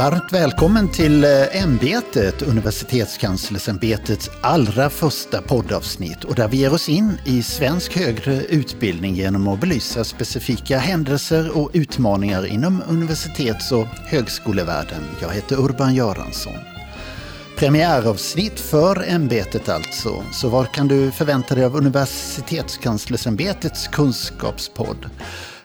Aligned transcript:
Varmt 0.00 0.32
välkommen 0.32 0.88
till 0.88 1.24
eh, 1.24 1.62
ämbetet, 1.62 2.42
Universitetskanslersämbetets 2.42 4.30
allra 4.40 4.90
första 4.90 5.42
poddavsnitt 5.42 6.24
och 6.24 6.34
där 6.34 6.48
vi 6.48 6.56
ger 6.56 6.74
oss 6.74 6.88
in 6.88 7.18
i 7.24 7.42
svensk 7.42 7.96
högre 7.96 8.44
utbildning 8.44 9.14
genom 9.14 9.48
att 9.48 9.60
belysa 9.60 10.04
specifika 10.04 10.78
händelser 10.78 11.58
och 11.58 11.70
utmaningar 11.72 12.46
inom 12.46 12.82
universitets 12.88 13.72
och 13.72 13.86
högskolevärlden. 13.86 15.02
Jag 15.22 15.30
heter 15.30 15.56
Urban 15.56 15.94
Göransson. 15.94 16.56
Premiäravsnitt 17.56 18.60
för 18.60 19.04
ämbetet 19.08 19.68
alltså. 19.68 20.24
Så 20.32 20.48
vad 20.48 20.72
kan 20.72 20.88
du 20.88 21.10
förvänta 21.10 21.54
dig 21.54 21.64
av 21.64 21.76
Universitetskanslersämbetets 21.76 23.88
kunskapspodd? 23.88 25.10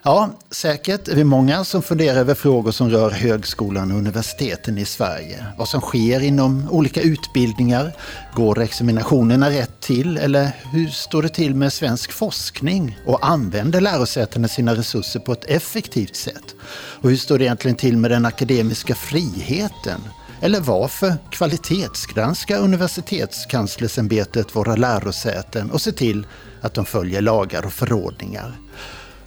Ja, 0.08 0.30
säkert 0.52 1.08
är 1.08 1.16
vi 1.16 1.24
många 1.24 1.64
som 1.64 1.82
funderar 1.82 2.20
över 2.20 2.34
frågor 2.34 2.72
som 2.72 2.90
rör 2.90 3.10
högskolan 3.10 3.92
och 3.92 3.98
universiteten 3.98 4.78
i 4.78 4.86
Sverige. 4.86 5.46
Vad 5.58 5.68
som 5.68 5.82
sker 5.82 6.20
inom 6.20 6.70
olika 6.72 7.02
utbildningar. 7.02 7.92
Går 8.36 8.62
examinationerna 8.62 9.50
rätt 9.50 9.82
till? 9.82 10.18
Eller 10.18 10.52
hur 10.72 10.88
står 10.88 11.24
det 11.24 11.30
till 11.30 11.56
med 11.56 11.74
svensk 11.74 12.12
forskning? 12.12 13.00
Och 13.06 13.28
använder 13.28 13.82
lärosätena 13.82 14.48
sina 14.48 14.76
resurser 14.76 15.20
på 15.20 15.32
ett 15.32 15.46
effektivt 15.46 16.16
sätt? 16.16 16.56
Och 17.02 17.10
hur 17.10 17.18
står 17.18 17.38
det 17.38 17.44
egentligen 17.44 17.78
till 17.78 17.98
med 17.98 18.12
den 18.12 18.26
akademiska 18.26 18.96
friheten? 18.96 20.02
Eller 20.42 20.60
varför 20.60 21.14
kvalitetsgranska 21.32 22.58
Universitetskanslersämbetet 22.58 24.56
våra 24.56 24.76
lärosäten 24.76 25.72
och 25.72 25.82
se 25.82 25.92
till 25.92 26.28
att 26.62 26.74
de 26.74 26.86
följer 26.86 27.22
lagar 27.22 27.66
och 27.66 27.74
förordningar? 27.74 28.56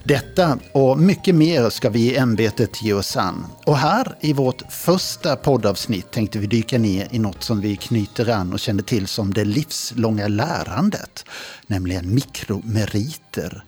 Detta 0.08 0.58
och 0.72 0.98
mycket 0.98 1.34
mer 1.34 1.70
ska 1.70 1.90
vi 1.90 2.00
i 2.00 2.16
ämbetet 2.16 2.82
ge 2.82 2.92
oss 2.92 3.16
an. 3.16 3.46
Och 3.66 3.76
här 3.76 4.16
i 4.20 4.32
vårt 4.32 4.62
första 4.72 5.36
poddavsnitt 5.36 6.10
tänkte 6.10 6.38
vi 6.38 6.46
dyka 6.46 6.78
ner 6.78 7.08
i 7.10 7.18
något 7.18 7.42
som 7.42 7.60
vi 7.60 7.76
knyter 7.76 8.28
an 8.28 8.52
och 8.52 8.58
känner 8.58 8.82
till 8.82 9.06
som 9.06 9.34
det 9.34 9.44
livslånga 9.44 10.28
lärandet, 10.28 11.24
nämligen 11.66 12.14
mikromeriter. 12.14 13.64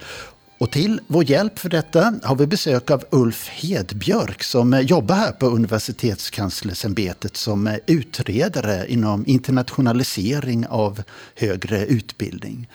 Och 0.59 0.71
till 0.71 1.01
vår 1.07 1.25
hjälp 1.25 1.59
för 1.59 1.69
detta 1.69 2.15
har 2.23 2.37
vi 2.37 2.47
besök 2.47 2.91
av 2.91 3.05
Ulf 3.11 3.49
Hedbjörk 3.49 4.43
som 4.43 4.83
jobbar 4.83 5.15
här 5.15 5.33
på 5.33 5.47
Universitetskanslersämbetet 5.47 7.37
som 7.37 7.79
utredare 7.87 8.85
inom 8.89 9.25
internationalisering 9.27 10.67
av 10.67 11.03
högre 11.35 11.87
utbildning. 11.87 12.69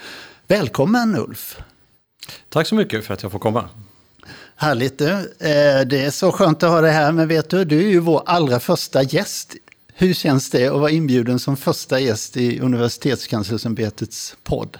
Välkommen 0.47 1.16
Ulf! 1.16 1.57
Tack 2.50 2.68
så 2.68 2.76
mycket 2.76 3.06
för 3.06 3.14
att 3.14 3.23
jag 3.23 3.31
får 3.31 3.40
komma. 3.40 3.70
Härligt 4.56 4.98
du. 4.98 5.09
Eh, 5.09 5.86
det 5.86 6.06
är 6.06 6.12
så 6.12 6.31
skönt 6.31 6.64
att 6.64 6.70
ha 6.70 6.81
dig 6.81 6.92
här, 6.92 7.12
men 7.12 7.28
vet 7.28 7.50
du, 7.50 7.66
du 7.66 7.78
är 7.78 7.90
ju 7.90 8.00
vår 8.00 8.23
allra 8.26 8.59
första 8.59 9.04
gäst. 9.04 9.56
Hur 9.94 10.14
känns 10.14 10.50
det 10.50 10.68
att 10.68 10.80
vara 10.80 10.92
inbjuden 10.92 11.40
som 11.40 11.58
första 11.58 12.00
gäst 12.00 12.38
i 12.38 12.59
Universitetskanslersämbetets 12.59 14.38
podd? 14.44 14.78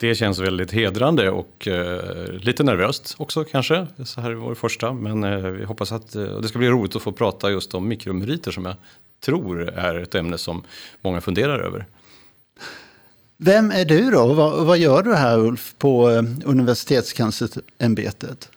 Det 0.00 0.14
känns 0.14 0.38
väldigt 0.38 0.72
hedrande 0.72 1.30
och 1.30 1.68
eh, 1.68 2.32
lite 2.32 2.62
nervöst 2.62 3.14
också 3.18 3.44
kanske, 3.44 3.86
så 4.04 4.20
här 4.20 4.30
är 4.30 4.34
vår 4.34 4.54
första. 4.54 4.92
Men 4.92 5.24
eh, 5.24 5.36
vi 5.38 5.64
hoppas 5.64 5.92
att 5.92 6.14
eh, 6.14 6.22
det 6.22 6.48
ska 6.48 6.58
bli 6.58 6.68
roligt 6.68 6.96
att 6.96 7.02
få 7.02 7.12
prata 7.12 7.50
just 7.50 7.74
om 7.74 7.88
mikromeriter 7.88 8.50
som 8.50 8.64
jag 8.64 8.74
tror 9.24 9.68
är 9.68 9.94
ett 9.94 10.14
ämne 10.14 10.38
som 10.38 10.62
många 11.00 11.20
funderar 11.20 11.58
över. 11.58 11.86
Vem 13.42 13.70
är 13.70 13.84
du 13.84 14.10
då? 14.10 14.34
Vad, 14.34 14.66
vad 14.66 14.78
gör 14.78 15.02
du 15.02 15.14
här 15.14 15.38
Ulf 15.38 15.74
på 15.78 16.10
eh, 16.10 16.22
Universitetskanslersämbetet? 16.44 18.50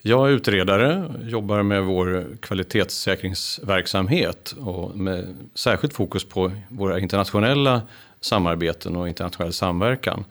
Jag 0.00 0.28
är 0.28 0.32
utredare, 0.32 1.14
jobbar 1.22 1.62
med 1.62 1.84
vår 1.84 2.36
kvalitetssäkringsverksamhet 2.40 4.54
och 4.60 4.96
med 4.96 5.36
särskilt 5.54 5.94
fokus 5.94 6.24
på 6.24 6.52
våra 6.68 6.98
internationella 6.98 7.82
samarbeten 8.20 8.96
och 8.96 9.08
internationell 9.08 9.52
samverkan. 9.52 10.24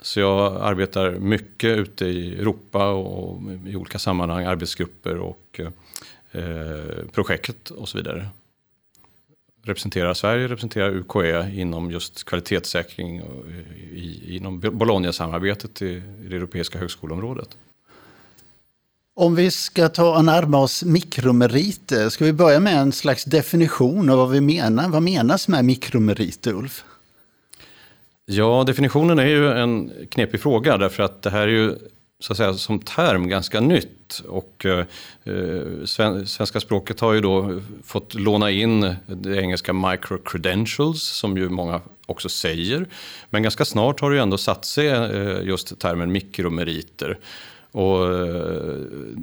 Så 0.00 0.20
jag 0.20 0.62
arbetar 0.62 1.10
mycket 1.10 1.78
ute 1.78 2.06
i 2.06 2.34
Europa 2.34 2.90
och 2.90 3.42
i 3.66 3.76
olika 3.76 3.98
sammanhang, 3.98 4.44
arbetsgrupper 4.44 5.16
och 5.16 5.60
eh, 6.32 6.42
projekt 7.12 7.70
och 7.70 7.88
så 7.88 7.98
vidare 7.98 8.28
representerar 9.64 10.14
Sverige, 10.14 10.48
representerar 10.48 10.90
UKE 10.90 11.50
inom 11.60 11.90
just 11.90 12.24
kvalitetssäkring 12.24 13.22
och 13.22 13.44
i, 13.92 14.36
inom 14.36 14.60
Bologna-samarbetet 14.60 15.82
i, 15.82 15.86
i 16.24 16.28
det 16.28 16.36
europeiska 16.36 16.78
högskoleområdet. 16.78 17.48
Om 19.16 19.34
vi 19.34 19.50
ska 19.50 19.88
ta 19.88 20.16
och 20.16 20.24
närma 20.24 20.58
oss 20.58 20.84
mikromeriter, 20.84 22.08
ska 22.08 22.24
vi 22.24 22.32
börja 22.32 22.60
med 22.60 22.76
en 22.76 22.92
slags 22.92 23.24
definition 23.24 24.10
av 24.10 24.18
vad 24.18 24.30
vi 24.30 24.40
menar? 24.40 24.88
Vad 24.88 25.02
menas 25.02 25.48
med 25.48 25.64
mikromeriter, 25.64 26.52
Ulf? 26.52 26.84
Ja, 28.26 28.64
definitionen 28.66 29.18
är 29.18 29.26
ju 29.26 29.52
en 29.52 29.90
knepig 30.10 30.40
fråga 30.40 30.78
därför 30.78 31.02
att 31.02 31.22
det 31.22 31.30
här 31.30 31.42
är 31.42 31.52
ju 31.52 31.74
så 32.20 32.32
att 32.32 32.36
säga, 32.36 32.54
som 32.54 32.78
term 32.78 33.28
ganska 33.28 33.60
nytt. 33.60 34.22
Och, 34.28 34.66
eh, 34.66 34.86
eh 35.24 35.84
svenska 36.26 36.60
språket 36.60 37.00
har 37.00 37.12
ju 37.12 37.20
då 37.20 37.60
fått 37.84 38.14
låna 38.14 38.50
in 38.50 38.94
det 39.06 39.40
engelska 39.40 39.72
micro-credentials 39.72 40.94
som 40.94 41.36
ju 41.36 41.48
många 41.48 41.80
också 42.06 42.28
säger. 42.28 42.86
Men 43.30 43.42
ganska 43.42 43.64
snart 43.64 44.00
har 44.00 44.10
det 44.10 44.16
ju 44.16 44.22
ändå 44.22 44.38
satt 44.38 44.64
sig 44.64 44.88
eh, 44.88 45.42
just 45.42 45.78
termen 45.78 46.12
mikromeriter. 46.12 47.18
Och 47.74 48.06
eh, 48.06 48.74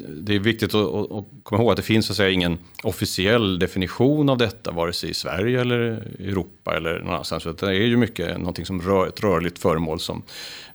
det 0.08 0.36
är 0.36 0.40
viktigt 0.40 0.76
att, 0.76 1.26
komma 1.44 1.62
ihåg 1.62 1.72
att 1.72 1.78
det 1.78 1.84
finns 1.84 2.06
så 2.06 2.14
att 2.14 2.18
säga, 2.18 2.30
ingen 2.30 2.58
officiell 2.84 3.60
definition 3.60 4.30
av 4.30 4.38
detta, 4.38 4.72
vare 4.72 4.94
sig 4.94 5.10
i 5.10 5.14
Sverige 5.14 5.62
eller 5.62 5.78
Europa 6.20 6.76
eller 6.78 7.00
någon 7.00 7.10
annanstans. 7.10 7.44
Det 7.44 7.68
är 7.68 7.72
ju 7.72 7.98
mycket 7.98 8.38
någonting 8.38 8.66
som 8.66 8.82
rör 8.82 9.08
ett 9.08 9.24
rörligt 9.24 9.60
föremål. 9.60 10.00
Som, 10.00 10.24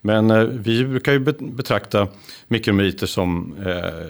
men 0.00 0.30
eh, 0.30 0.42
vi 0.42 0.84
brukar 0.84 1.12
ju 1.12 1.18
betrakta 1.38 2.08
mikromeriter 2.48 3.06
som 3.06 3.54
eh, 3.66 4.06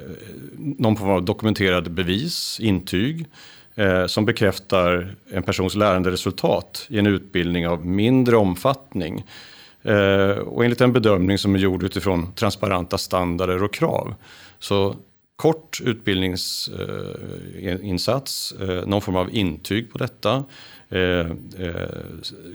någon 0.59 0.97
form 0.97 1.10
av 1.10 1.25
dokumenterade 1.25 1.91
bevis, 1.91 2.60
intyg, 2.60 3.26
eh, 3.75 4.06
som 4.06 4.25
bekräftar 4.25 5.15
en 5.31 5.43
persons 5.43 5.75
läranderesultat 5.75 6.87
i 6.88 6.99
en 6.99 7.06
utbildning 7.06 7.69
av 7.69 7.87
mindre 7.87 8.37
omfattning 8.37 9.25
Eh, 9.25 9.56
Eh, 9.86 10.38
och 10.38 10.64
enligt 10.64 10.80
en 10.80 10.92
bedömning 10.92 11.38
som 11.38 11.54
är 11.54 11.58
gjord 11.58 11.82
utifrån 11.82 12.32
transparenta 12.32 12.98
standarder 12.98 13.62
och 13.62 13.74
krav. 13.74 14.14
Så 14.58 14.97
kort 15.36 15.80
utbildningsinsats, 15.84 18.54
eh, 18.60 18.70
eh, 18.70 18.86
någon 18.86 19.02
form 19.02 19.16
av 19.16 19.34
intyg 19.34 19.92
på 19.92 19.98
detta. 19.98 20.44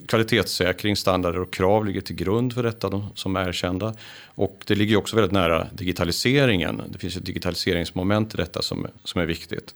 Kvalitetssäkring, 0.07 0.95
standarder 0.95 1.39
och 1.39 1.53
krav 1.53 1.85
ligger 1.85 2.01
till 2.01 2.15
grund 2.15 2.53
för 2.53 2.63
detta 2.63 2.89
de 2.89 3.05
som 3.15 3.35
är 3.35 3.47
erkända. 3.47 3.93
Och 4.25 4.63
det 4.67 4.75
ligger 4.75 4.97
också 4.97 5.15
väldigt 5.15 5.31
nära 5.31 5.67
digitaliseringen. 5.73 6.81
Det 6.89 6.97
finns 6.97 7.17
ett 7.17 7.25
digitaliseringsmoment 7.25 8.33
i 8.33 8.37
detta 8.37 8.61
som, 8.61 8.87
som 9.03 9.21
är 9.21 9.25
viktigt. 9.25 9.75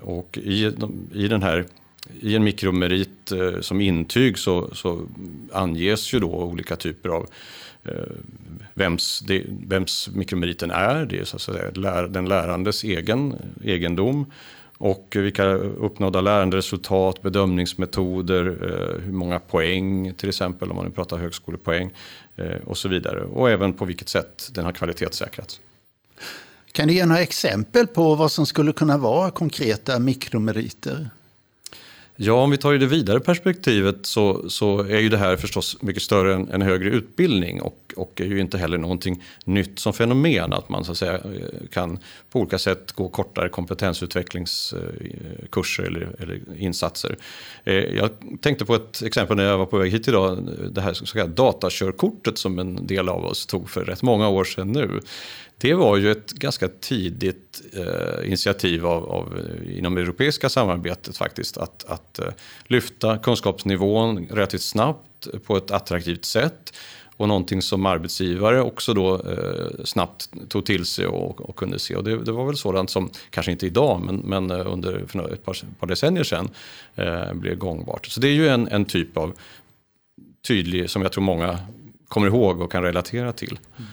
Och 0.00 0.38
i, 0.38 0.72
i 1.12 1.28
den 1.28 1.42
här 1.42 1.66
i 2.20 2.36
en 2.36 2.44
mikromerit 2.44 3.32
eh, 3.32 3.60
som 3.60 3.80
intyg 3.80 4.38
så, 4.38 4.74
så, 4.74 5.06
anges 5.52 6.14
ju 6.14 6.20
då 6.20 6.30
olika 6.30 6.76
typer 6.76 7.08
av 7.08 7.26
eh, 7.84 8.16
vems, 8.74 9.20
det, 9.26 9.44
vems 9.48 10.08
mikromeriten 10.14 10.70
är. 10.70 11.06
Det 11.06 11.18
är 11.18 11.24
så 11.24 11.36
att 11.36 11.42
säga 11.42 11.70
lär, 11.74 12.02
den 12.02 12.28
lärandes 12.28 12.84
egen 12.84 13.34
egendom. 13.64 14.26
Och 14.78 15.16
vilka 15.16 15.44
uppnådda 15.54 16.20
läranderesultat, 16.20 17.22
bedömningsmetoder, 17.22 18.46
eh, 18.46 19.04
hur 19.04 19.12
många 19.12 19.38
poäng 19.38 20.14
till 20.14 20.28
exempel 20.28 20.70
om 20.70 20.76
man 20.76 20.84
nu 20.84 20.90
pratar 20.90 21.18
högskolepoäng 21.18 21.90
eh, 22.36 22.56
och 22.66 22.78
så 22.78 22.88
vidare. 22.88 23.24
Och 23.24 23.50
även 23.50 23.72
på 23.72 23.84
vilket 23.84 24.08
sätt 24.08 24.48
den 24.52 24.64
har 24.64 24.72
kvalitetssäkrats. 24.72 25.60
Kan 26.72 26.88
du 26.88 26.94
ge 26.94 27.06
några 27.06 27.20
exempel 27.20 27.86
på 27.86 28.14
vad 28.14 28.32
som 28.32 28.46
skulle 28.46 28.72
kunna 28.72 28.98
vara 28.98 29.30
konkreta 29.30 29.98
mikromeriter? 29.98 31.10
Ja, 32.16 32.32
om 32.32 32.50
vi 32.50 32.56
tar 32.56 32.72
det 32.72 32.86
vidare 32.86 33.20
perspektivet 33.20 34.06
så, 34.06 34.50
så 34.50 34.78
är 34.78 34.98
ju 34.98 35.08
det 35.08 35.16
här 35.16 35.36
förstås 35.36 35.82
mycket 35.82 36.02
större 36.02 36.34
än, 36.34 36.50
än 36.50 36.62
högre 36.62 36.90
utbildning 36.90 37.62
och, 37.62 37.94
och 37.96 38.20
är 38.20 38.24
ju 38.24 38.40
inte 38.40 38.58
heller 38.58 38.78
någonting 38.78 39.22
nytt 39.44 39.78
som 39.78 39.92
fenomen 39.92 40.52
att 40.52 40.68
man 40.68 40.84
så 40.84 40.92
att 40.92 40.98
säga 40.98 41.14
eh, 41.14 41.20
kan 41.72 41.98
på 42.30 42.40
olika 42.40 42.58
sätt 42.58 42.92
gå 42.92 43.08
kortare 43.08 43.48
kompetensutvecklingskurser 43.48 45.82
eller, 45.82 46.16
eller 46.18 46.40
insatser. 46.58 47.16
Eh, 47.64 47.74
jag 47.74 48.10
tänkte 48.40 48.64
på 48.64 48.74
ett 48.74 49.02
exempel 49.02 49.36
när 49.36 49.44
jag 49.44 49.58
var 49.58 49.66
på 49.66 49.78
väg 49.78 49.92
hit 49.92 50.08
idag, 50.08 50.48
det 50.70 50.80
här 50.80 50.94
så 50.94 51.06
kallade 51.06 51.34
datakörkortet 51.34 52.38
som 52.38 52.58
en 52.58 52.86
del 52.86 53.08
av 53.08 53.24
oss 53.24 53.46
tog 53.46 53.70
för 53.70 53.84
rätt 53.84 54.02
många 54.02 54.28
år 54.28 54.44
sedan 54.44 54.72
nu. 54.72 55.00
Det 55.58 55.74
var 55.74 55.96
ju 55.96 56.10
ett 56.12 56.32
ganska 56.32 56.68
tidigt 56.68 57.62
eh, 57.72 58.26
initiativ 58.26 58.86
av, 58.86 59.04
av, 59.04 59.38
eh, 59.38 59.78
inom 59.78 59.94
det 59.94 60.00
europeiska 60.00 60.48
samarbetet 60.48 61.16
faktiskt. 61.16 61.56
Att, 61.56 61.84
att 61.84 62.18
eh, 62.18 62.28
lyfta 62.64 63.18
kunskapsnivån 63.18 64.26
relativt 64.30 64.62
snabbt 64.62 65.26
eh, 65.32 65.38
på 65.38 65.56
ett 65.56 65.70
attraktivt 65.70 66.24
sätt. 66.24 66.72
och 67.16 67.28
någonting 67.28 67.62
som 67.62 67.86
arbetsgivare 67.86 68.60
också 68.60 68.94
då 68.94 69.14
eh, 69.14 69.84
snabbt 69.84 70.30
tog 70.48 70.66
till 70.66 70.84
sig 70.84 71.06
och, 71.06 71.40
och 71.40 71.56
kunde 71.56 71.78
se. 71.78 71.96
Och 71.96 72.04
det, 72.04 72.24
det, 72.24 72.32
var 72.32 72.46
väl 72.46 72.56
sådant 72.56 72.90
som, 72.90 73.10
kanske 73.30 73.52
inte 73.52 73.66
idag, 73.66 74.00
men, 74.00 74.16
men 74.16 74.50
eh, 74.50 74.72
under 74.72 75.06
för 75.06 75.32
ett 75.32 75.44
par, 75.44 75.56
par 75.80 75.86
decennier 75.86 76.24
sedan 76.24 76.48
eh, 76.94 77.34
blev 77.34 77.58
gångbart. 77.58 78.06
Så 78.06 78.20
det 78.20 78.28
är 78.28 78.32
ju 78.32 78.48
en, 78.48 78.68
en 78.68 78.84
typ 78.84 79.16
av 79.16 79.32
tydlig, 80.48 80.90
som 80.90 81.02
jag 81.02 81.12
tror 81.12 81.24
många 81.24 81.58
kommer 82.08 82.26
ihåg 82.26 82.60
och 82.60 82.72
kan 82.72 82.82
relatera 82.82 83.32
till. 83.32 83.58
Mm. 83.76 83.90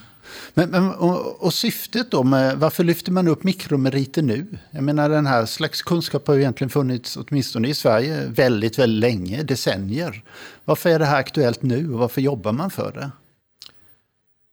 Men, 0.53 0.69
men 0.69 0.93
och, 0.93 1.43
och, 1.43 1.53
syftet 1.53 2.11
då, 2.11 2.23
med, 2.23 2.57
varför 2.57 2.83
lyfter 2.83 3.11
man 3.11 3.27
upp 3.27 3.43
mikromeriter 3.43 4.21
nu? 4.21 4.45
Jag 4.71 4.83
menar 4.83 5.09
den 5.09 5.25
här 5.25 5.45
slags 5.45 5.81
kunskap 5.81 6.27
har 6.27 6.33
ju 6.33 6.41
egentligen 6.41 6.69
funnits, 6.69 7.17
åtminstone 7.17 7.67
i 7.67 7.73
Sverige, 7.73 8.27
väldigt, 8.27 8.79
väldigt 8.79 8.99
länge, 8.99 9.43
decennier. 9.43 10.23
Varför 10.65 10.89
är 10.89 10.99
det 10.99 11.05
här 11.05 11.19
aktuellt 11.19 11.61
nu 11.61 11.93
och 11.93 11.99
varför 11.99 12.21
jobbar 12.21 12.51
man 12.51 12.71
för 12.71 12.91
det? 12.91 13.11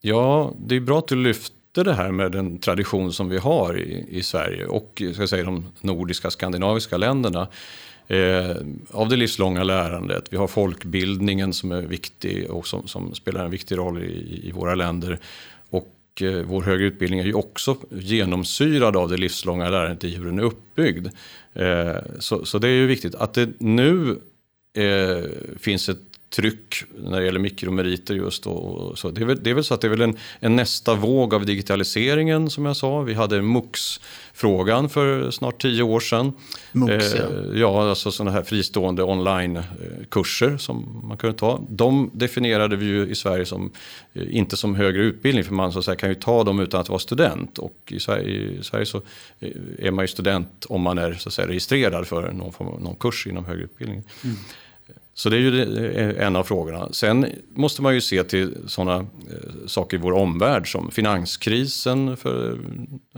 Ja, 0.01 0.55
det 0.67 0.77
är 0.77 0.81
bra 0.81 0.99
att 0.99 1.09
du 1.09 1.17
lyfter 1.17 1.85
det 1.85 1.95
här 1.95 2.11
med 2.11 2.33
den 2.33 2.59
tradition 2.59 3.13
som 3.13 3.29
vi 3.29 3.39
har 3.39 3.79
i, 3.79 4.07
i 4.09 4.23
Sverige 4.23 4.67
och 4.67 5.03
ska 5.15 5.27
säga, 5.27 5.45
de 5.45 5.67
nordiska 5.81 6.31
skandinaviska 6.31 6.97
länderna. 6.97 7.49
Eh, 8.09 8.57
av 8.91 9.09
det 9.09 9.17
livslånga 9.17 9.63
lärandet. 9.63 10.25
Vi 10.31 10.37
har 10.37 10.47
folkbildningen 10.47 11.53
som 11.53 11.73
är 11.73 11.83
viktig 11.83 12.51
och 12.51 12.67
som, 12.67 12.89
som 12.89 13.15
spelar 13.15 13.45
en 13.45 13.51
viktig 13.51 13.79
roll 13.79 14.03
i, 14.03 14.41
i 14.49 14.53
våra 14.53 14.75
länder. 14.75 15.19
Och 16.19 16.23
eh, 16.23 16.43
vår 16.43 16.63
högre 16.63 16.87
utbildning 16.87 17.21
är 17.21 17.25
ju 17.25 17.35
också 17.35 17.77
genomsyrad 17.91 18.97
av 18.97 19.09
det 19.09 19.17
livslånga 19.17 19.71
lärandet 19.71 20.05
i 20.05 20.15
hur 20.15 20.25
den 20.25 20.39
är 20.39 20.43
uppbyggd. 20.43 21.09
Eh, 21.53 21.97
så, 22.19 22.45
så, 22.45 22.59
det 22.59 22.69
är 22.69 22.73
ju 22.73 22.87
viktigt 22.87 23.15
att 23.15 23.35
det 23.35 23.49
nu 23.59 24.21
eh, 24.77 25.31
finns 25.59 25.89
ett 25.89 26.08
tryck 26.31 26.85
när 26.99 27.21
det 27.21 27.25
gäller 27.25 27.41
mikromeriter 27.41 28.15
just. 28.15 28.47
Och, 28.47 28.99
så. 28.99 29.11
Det 29.11 29.21
är, 29.21 29.25
väl, 29.25 29.43
det, 29.43 29.51
är 29.51 29.55
väl, 29.55 29.65
så 29.65 29.75
att 29.75 29.81
det 29.81 29.87
är 29.87 29.91
väl 29.91 30.01
en, 30.01 30.17
en, 30.41 30.57
nästa 30.57 30.95
våg 30.95 31.35
av 31.35 31.47
digitaliseringen 31.47 32.51
som 32.51 32.67
jag 32.67 32.77
sa. 32.77 33.01
Vi 33.01 33.15
hade 33.15 33.43
MUX-frågan 33.43 34.89
för 34.89 35.31
snart 35.31 35.63
tio 35.63 35.83
år 35.83 36.01
sedan. 36.01 36.33
MUX, 36.73 37.15
eh, 37.15 37.21
ja. 37.21 37.55
ja, 37.55 37.91
alltså 37.91 38.11
sådana 38.11 38.31
här 38.31 38.43
fristående 38.43 39.03
online-kurser 39.03 40.57
som 40.57 41.05
man 41.09 41.17
kunde 41.17 41.39
ta. 41.39 41.61
De 41.69 42.11
definierade 42.15 42.77
vi 42.77 42.87
ju 42.87 43.07
i 43.07 43.15
Sverige 43.15 43.47
som, 43.47 43.73
eh, 44.13 44.37
inte 44.37 44.57
som 44.57 44.75
högre 44.75 45.03
utbildning 45.03 45.45
för 45.45 45.55
man 45.55 45.73
så 45.73 45.79
att 45.79 45.85
säga, 45.85 45.97
kan 45.97 46.09
ju 46.09 46.15
ta 46.15 46.45
dem 46.45 46.61
utan 46.61 46.81
att 46.81 46.89
vara 46.89 46.99
student. 46.99 47.59
Och 47.59 47.77
i 47.87 48.01
Sverige, 48.01 48.51
i 48.61 48.63
Sverige 48.63 48.87
så 48.87 49.03
eh, 49.41 49.51
är 49.79 49.91
man 49.91 50.03
ju 50.03 50.09
student 50.09 50.67
om 50.69 50.83
man 50.83 50.99
är 50.99 51.13
så 51.13 51.29
att 51.29 51.33
säga, 51.33 51.49
registrerad 51.49 52.07
för 52.07 52.33
någon, 52.33 52.83
någon 52.83 52.97
kurs 52.97 53.27
inom 53.27 53.45
högre 53.45 53.65
utbildning. 53.65 54.03
Mm. 54.25 54.37
Så 55.19 55.29
det 55.29 55.37
är 55.37 55.41
ju 55.41 55.63
eh, 55.97 56.27
en 56.27 56.37
av 56.37 56.45
frågorna. 56.45 56.89
Sen 56.93 57.27
måste 57.55 57.83
man 57.83 57.95
ju 57.95 58.01
se 58.01 58.25
till 58.25 58.57
sådana 58.67 58.97
eh, 58.97 59.67
saker 59.67 59.97
i 59.97 60.01
vår 60.01 60.13
omvärld 60.13 60.73
som 60.73 60.91
finanskrisen 60.91 62.17
för 62.17 62.59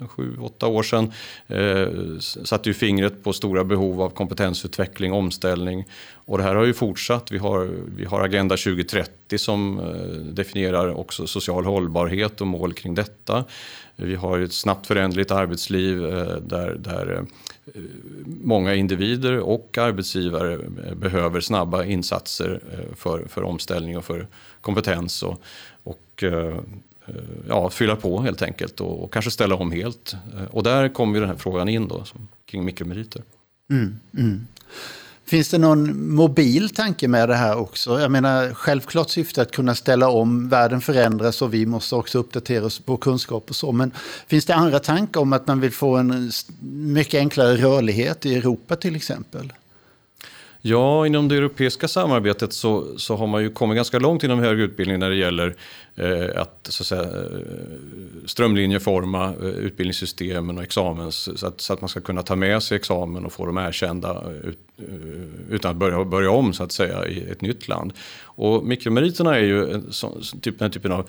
eh, 0.00 0.08
sju, 0.08 0.36
åtta 0.40 0.66
år 0.66 0.82
sedan. 0.82 1.12
Eh, 1.46 2.18
satte 2.18 2.68
ju 2.68 2.74
fingret 2.74 3.24
på 3.24 3.32
stora 3.32 3.64
behov 3.64 4.02
av 4.02 4.10
kompetensutveckling, 4.10 5.12
omställning. 5.12 5.84
Och 6.12 6.38
det 6.38 6.44
här 6.44 6.54
har 6.54 6.64
ju 6.64 6.74
fortsatt. 6.74 7.30
Vi 7.30 7.38
har, 7.38 7.70
vi 7.96 8.04
har 8.04 8.20
Agenda 8.20 8.56
2030 8.56 9.38
som 9.38 9.80
definierar 10.32 10.94
också 10.94 11.26
social 11.26 11.64
hållbarhet 11.64 12.40
och 12.40 12.46
mål 12.46 12.72
kring 12.72 12.94
detta. 12.94 13.44
Vi 14.02 14.14
har 14.14 14.40
ett 14.40 14.52
snabbt 14.52 14.86
föränderligt 14.86 15.30
arbetsliv 15.30 16.04
eh, 16.04 16.36
där, 16.36 16.74
där 16.74 17.16
eh, 17.16 17.22
många 18.24 18.74
individer 18.74 19.38
och 19.38 19.78
arbetsgivare 19.78 20.58
behöver 20.96 21.40
snabba 21.40 21.84
insatser 21.84 22.60
eh, 22.72 22.94
för, 22.96 23.24
för 23.28 23.42
omställning 23.42 23.98
och 23.98 24.04
för 24.04 24.26
kompetens 24.60 25.22
och, 25.22 25.42
och 25.84 26.22
eh, 26.22 26.56
eh, 27.06 27.14
ja, 27.48 27.70
fylla 27.70 27.96
på 27.96 28.20
helt 28.20 28.42
enkelt 28.42 28.80
och, 28.80 29.04
och, 29.04 29.12
kanske 29.12 29.30
ställa 29.30 29.54
om 29.54 29.72
helt. 29.72 30.16
Och 30.50 30.62
där 30.62 30.88
kommer 30.88 31.20
den 31.20 31.28
här 31.28 31.36
frågan 31.36 31.68
in 31.68 31.88
då, 31.88 32.04
kring 32.46 32.64
mikromeriter. 32.64 33.22
Mm, 33.70 33.96
mm. 34.18 34.46
Finns 35.24 35.48
det 35.48 35.58
någon 35.58 36.08
mobil 36.14 36.70
tanke 36.70 37.08
med 37.08 37.28
det 37.28 37.34
här 37.34 37.56
också? 37.56 38.00
Jag 38.00 38.10
menar, 38.10 38.54
självklart 38.54 39.10
syfte 39.10 39.42
att 39.42 39.52
kunna 39.52 39.74
ställa 39.74 40.08
om, 40.08 40.48
världen 40.48 40.80
förändras 40.80 41.42
och 41.42 41.54
vi 41.54 41.66
måste 41.66 41.94
också 41.94 42.18
uppdatera 42.18 42.64
oss 42.64 42.78
på 42.78 42.96
kunskap 42.96 43.50
och 43.50 43.56
så. 43.56 43.72
Men 43.72 43.92
finns 44.26 44.44
det 44.44 44.54
andra 44.54 44.78
tankar 44.78 45.20
om 45.20 45.32
att 45.32 45.46
man 45.46 45.60
vill 45.60 45.72
få 45.72 45.96
en 45.96 46.30
mycket 46.72 47.18
enklare 47.18 47.56
rörlighet 47.56 48.26
i 48.26 48.34
Europa 48.34 48.76
till 48.76 48.96
exempel? 48.96 49.52
Ja, 50.62 51.06
inom 51.06 51.28
det 51.28 51.36
europeiska 51.36 51.88
samarbetet 51.88 52.52
så, 52.52 52.98
så 52.98 53.16
har 53.16 53.26
man 53.26 53.42
ju 53.42 53.50
kommit 53.50 53.76
ganska 53.76 53.98
långt 53.98 54.24
inom 54.24 54.38
högre 54.38 54.62
utbildning 54.62 54.98
när 54.98 55.10
det 55.10 55.16
gäller 55.16 55.56
eh, 55.94 56.40
att, 56.40 56.66
så 56.70 56.82
att 56.82 56.86
säga, 56.86 57.02
eh, 57.02 57.38
strömlinjeforma 58.26 59.24
eh, 59.24 59.46
utbildningssystemen 59.46 60.58
och 60.58 60.64
examens 60.64 61.40
så 61.40 61.46
att, 61.46 61.60
så 61.60 61.72
att 61.72 61.80
man 61.80 61.88
ska 61.88 62.00
kunna 62.00 62.22
ta 62.22 62.36
med 62.36 62.62
sig 62.62 62.76
examen 62.76 63.24
och 63.24 63.32
få 63.32 63.46
dem 63.46 63.58
erkända 63.58 64.10
eh, 64.10 64.48
ut, 64.48 64.58
utan 65.50 65.70
att 65.70 65.76
börja, 65.76 66.04
börja 66.04 66.30
om 66.30 66.52
så 66.52 66.62
att 66.62 66.72
säga 66.72 67.06
i 67.06 67.30
ett 67.30 67.40
nytt 67.40 67.68
land. 67.68 67.92
Och 68.22 68.64
mikromeriterna 68.64 69.36
är 69.36 69.42
ju 69.42 69.72
en, 69.72 69.92
så, 69.92 70.20
typ, 70.42 70.58
den 70.58 70.70
typen 70.70 70.92
av 70.92 71.08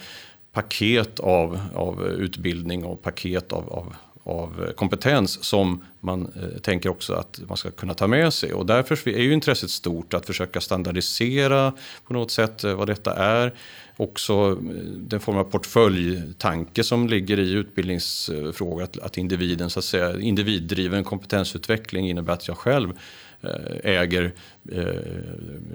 paket 0.53 1.19
av, 1.19 1.59
av 1.75 2.07
utbildning 2.07 2.86
och 2.86 3.01
paket 3.01 3.53
av, 3.53 3.69
av 3.69 3.95
av 4.23 4.71
kompetens 4.75 5.44
som 5.44 5.83
man 6.00 6.21
eh, 6.35 6.59
tänker 6.62 6.89
också 6.89 7.13
att 7.13 7.39
man 7.47 7.57
ska 7.57 7.71
kunna 7.71 7.94
ta 7.94 8.07
med 8.07 8.33
sig. 8.33 8.53
Och 8.53 8.65
därför 8.65 9.07
är 9.09 9.21
ju 9.21 9.33
intresset 9.33 9.69
stort 9.69 10.13
att 10.13 10.25
försöka 10.25 10.62
standardisera 10.62 11.73
på 12.07 12.13
något 12.13 12.31
sätt 12.31 12.63
eh, 12.63 12.73
vad 12.73 12.88
detta 12.88 13.13
är. 13.15 13.53
Också 13.97 14.33
eh, 14.51 14.57
den 14.83 15.19
form 15.19 15.38
av 15.38 15.43
portföljtanke 15.43 16.83
som 16.83 17.07
ligger 17.07 17.39
i 17.39 17.51
utbildningsfrågor, 17.51 18.83
att, 18.83 18.97
att 18.99 19.17
individen, 19.17 19.69
så 19.69 19.79
att 19.79 19.85
säga, 19.85 20.19
individdriven 20.19 21.03
kompetensutveckling 21.03 22.09
innebär 22.09 22.33
att 22.33 22.47
jag 22.47 22.57
själv 22.57 22.93
eh, 23.41 23.51
äger 23.83 24.31
eh, 24.71 24.85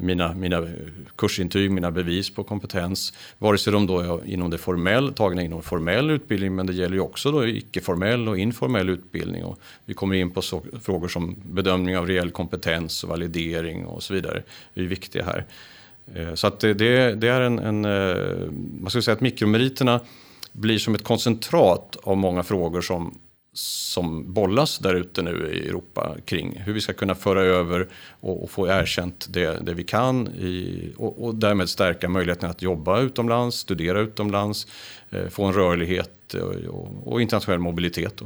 mina, 0.01 0.35
mina 0.35 0.69
kursintyg, 1.17 1.71
mina 1.71 1.91
bevis 1.91 2.35
på 2.35 2.45
kompetens. 2.45 3.13
Vare 3.39 3.59
sig 3.59 3.73
de 3.73 3.87
då 3.87 3.99
är 4.01 4.27
inom 4.27 4.51
det 4.51 4.59
formell, 4.59 5.13
tagna 5.13 5.43
inom 5.43 5.63
formell 5.63 6.11
utbildning 6.11 6.55
men 6.55 6.67
det 6.67 6.73
gäller 6.73 6.95
ju 6.95 7.01
också 7.01 7.33
då 7.33 7.47
icke-formell 7.47 8.29
och 8.29 8.39
informell 8.39 8.89
utbildning. 8.89 9.45
Och 9.45 9.59
vi 9.85 9.95
kommer 9.95 10.15
in 10.15 10.31
på 10.31 10.43
så, 10.43 10.63
frågor 10.83 11.09
som 11.09 11.37
bedömning 11.45 11.97
av 11.97 12.07
reell 12.07 12.31
kompetens 12.31 13.05
och 13.05 13.11
validering 13.11 13.87
och 13.87 14.03
så 14.03 14.15
vidare. 14.15 14.43
Det 14.75 14.81
är 14.81 14.85
viktiga 14.85 15.25
här. 15.25 15.45
Eh, 16.15 16.35
så 16.35 16.47
att 16.47 16.61
det, 16.61 16.75
det 17.15 17.29
är 17.29 17.41
en, 17.41 17.59
en 17.59 17.85
eh, 17.85 18.51
man 18.81 18.91
ska 18.91 19.03
säga 19.03 19.13
att 19.13 19.21
mikromeriterna 19.21 20.01
blir 20.53 20.79
som 20.79 20.95
ett 20.95 21.05
koncentrat 21.05 21.97
av 22.03 22.17
många 22.17 22.43
frågor 22.43 22.81
som 22.81 23.19
som 23.57 24.33
bollas 24.33 24.79
där 24.79 24.95
ute 24.95 25.23
nu 25.23 25.51
i 25.53 25.69
Europa 25.69 26.17
kring 26.25 26.59
hur 26.65 26.73
vi 26.73 26.81
ska 26.81 26.93
kunna 26.93 27.15
föra 27.15 27.43
över 27.43 27.89
och, 28.21 28.43
och 28.43 28.51
få 28.51 28.69
erkänt 28.69 29.27
det, 29.31 29.67
det 29.67 29.75
vi 29.75 29.85
kan 29.85 30.29
i, 30.29 30.93
och, 30.97 31.25
och, 31.25 31.35
därmed 31.35 31.69
stärka 31.69 32.09
möjligheten 32.09 32.51
att 32.51 32.63
jobba 32.63 33.01
utomlands, 33.01 33.57
studera 33.57 34.01
utomlands, 34.01 34.67
eh, 35.11 35.29
få 35.29 35.45
en 35.45 35.53
rörlighet 35.53 36.35
och, 36.35 37.13
och 37.13 37.23
internationell 37.23 37.59
mobilitet. 37.59 38.23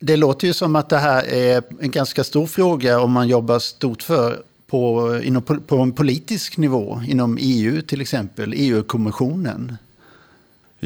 Det 0.00 0.16
låter 0.16 0.46
ju 0.46 0.52
som 0.52 0.76
att 0.76 0.88
det 0.88 0.98
här 0.98 1.24
är 1.24 1.62
en 1.80 1.90
ganska 1.90 2.24
stor 2.24 2.46
fråga 2.46 3.00
om 3.00 3.12
man 3.12 3.28
jobbar 3.28 3.58
stort 3.58 4.02
för 4.02 4.42
på, 4.66 5.20
inom, 5.24 5.42
på 5.42 5.76
en 5.76 5.92
politisk 5.92 6.58
nivå, 6.58 7.00
inom 7.08 7.38
EU 7.40 7.80
till 7.82 8.00
exempel, 8.00 8.54
EU-kommissionen. 8.56 9.76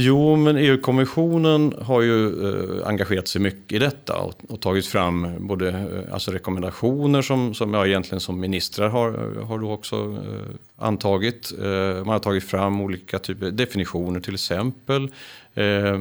Jo, 0.00 0.36
men 0.36 0.56
EU-kommissionen 0.56 1.74
har 1.82 2.02
ju 2.02 2.26
eh, 2.26 2.88
engagerat 2.88 3.28
sig 3.28 3.40
mycket 3.40 3.72
i 3.72 3.78
detta 3.78 4.16
och, 4.16 4.34
och 4.48 4.60
tagit 4.60 4.86
fram 4.86 5.26
både 5.38 5.68
eh, 5.68 6.14
alltså 6.14 6.30
rekommendationer 6.30 7.22
som, 7.22 7.54
som 7.54 7.74
jag 7.74 7.88
egentligen 7.88 8.20
som 8.20 8.40
ministrar 8.40 8.88
har, 8.88 9.40
har 9.42 9.58
då 9.58 9.72
också 9.72 9.96
eh, 9.96 10.54
antagit. 10.76 11.52
Eh, 11.62 12.04
man 12.04 12.08
har 12.08 12.18
tagit 12.18 12.44
fram 12.44 12.80
olika 12.80 13.18
typer 13.18 13.50
definitioner 13.50 14.20
till 14.20 14.34
exempel. 14.34 15.10
Eh, 15.54 15.98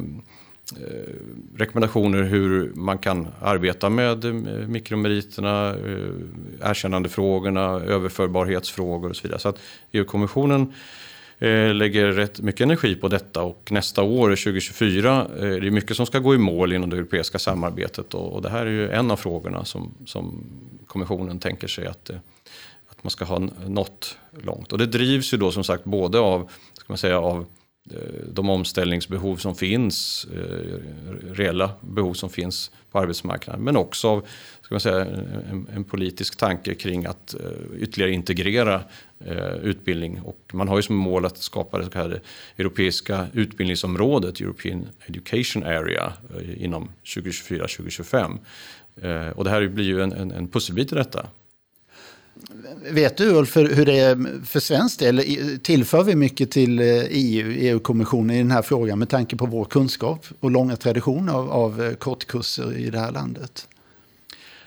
Eh, 0.75 1.13
rekommendationer 1.57 2.23
hur 2.23 2.71
man 2.75 2.97
kan 2.97 3.27
arbeta 3.41 3.89
med 3.89 4.25
eh, 4.25 4.33
mikromeriterna, 4.67 5.69
eh, 5.69 6.69
erkännandefrågorna, 6.69 7.61
överförbarhetsfrågor 7.69 9.09
och 9.09 9.15
så 9.15 9.23
vidare. 9.23 9.39
Så 9.39 9.49
att 9.49 9.59
EU-kommissionen 9.91 10.73
lägger 11.73 12.11
rätt 12.11 12.39
mycket 12.39 12.61
energi 12.61 12.95
på 12.95 13.07
detta 13.07 13.43
och 13.43 13.71
nästa 13.71 14.03
år, 14.03 14.29
2024, 14.29 15.27
är 15.39 15.59
det 15.59 15.71
mycket 15.71 15.97
som 15.97 16.05
ska 16.05 16.19
gå 16.19 16.35
i 16.35 16.37
mål 16.37 16.73
inom 16.73 16.89
det 16.89 16.97
europeiska 16.97 17.39
samarbetet 17.39 18.13
och 18.13 18.41
det 18.41 18.49
här 18.49 18.65
är 18.65 18.71
ju 18.71 18.89
en 18.89 19.11
av 19.11 19.15
frågorna 19.15 19.65
som, 19.65 19.93
som 20.05 20.43
kommissionen 20.87 21.39
tänker 21.39 21.67
sig 21.67 21.87
att, 21.87 22.09
att 22.87 23.03
man 23.03 23.11
ska 23.11 23.25
ha 23.25 23.39
nått 23.67 24.17
långt. 24.43 24.71
Och 24.71 24.77
det 24.77 24.85
drivs 24.85 25.33
ju 25.33 25.37
då 25.37 25.51
som 25.51 25.63
sagt 25.63 25.83
både 25.83 26.19
av, 26.19 26.49
ska 26.73 26.85
man 26.87 26.97
säga, 26.97 27.19
av 27.19 27.45
Eh, 27.91 27.99
de 28.33 28.49
omställningsbehov 28.49 29.37
som 29.37 29.55
finns, 29.55 30.27
eh, 30.33 30.79
reella 31.33 31.71
behov 31.81 32.13
som 32.13 32.29
finns 32.29 32.71
på 32.91 32.99
arbetsmarknaden. 32.99 33.63
Men 33.63 33.77
också 33.77 34.07
av 34.07 34.25
ska 34.61 34.75
man 34.75 34.79
säga, 34.79 35.05
en, 35.51 35.67
en 35.75 35.83
politisk 35.83 36.37
tanke 36.37 36.75
kring 36.75 37.05
att 37.05 37.33
eh, 37.33 37.81
ytterligare 37.81 38.11
integrera 38.11 38.81
utbildning. 39.61 40.21
Och 40.21 40.51
man 40.53 40.67
har 40.67 40.75
ju 40.77 40.81
som 40.81 40.95
mål 40.95 41.25
att 41.25 41.37
skapa 41.37 41.77
det 41.77 41.83
så 41.83 41.89
kallade 41.89 42.19
europeiska 42.57 43.27
utbildningsområdet, 43.33 44.41
European 44.41 44.87
Education 45.05 45.63
Area, 45.63 46.13
inom 46.57 46.89
2024-2025. 47.03 48.37
Och 49.33 49.43
det 49.43 49.49
här 49.49 49.67
blir 49.67 49.85
ju 49.85 50.01
en, 50.01 50.11
en, 50.11 50.31
en 50.31 50.47
pusselbit 50.47 50.91
i 50.91 50.95
detta. 50.95 51.27
Vet 52.91 53.17
du 53.17 53.29
Ulf 53.29 53.57
hur 53.57 53.85
det 53.85 53.99
är 53.99 54.45
för 54.45 54.59
svensk 54.59 54.99
del? 54.99 55.21
Tillför 55.63 56.03
vi 56.03 56.15
mycket 56.15 56.51
till 56.51 56.79
eh, 56.79 56.85
EU, 57.09 57.51
EU-kommissionen 57.51 58.35
i 58.35 58.37
den 58.37 58.51
här 58.51 58.61
frågan 58.61 58.99
med 58.99 59.09
tanke 59.09 59.35
på 59.35 59.45
vår 59.45 59.65
kunskap 59.65 60.25
och 60.39 60.51
långa 60.51 60.75
tradition 60.75 61.29
av, 61.29 61.51
av 61.51 61.83
eh, 61.83 61.93
kortkurser 61.93 62.77
i 62.77 62.89
det 62.89 62.99
här 62.99 63.11
landet? 63.11 63.67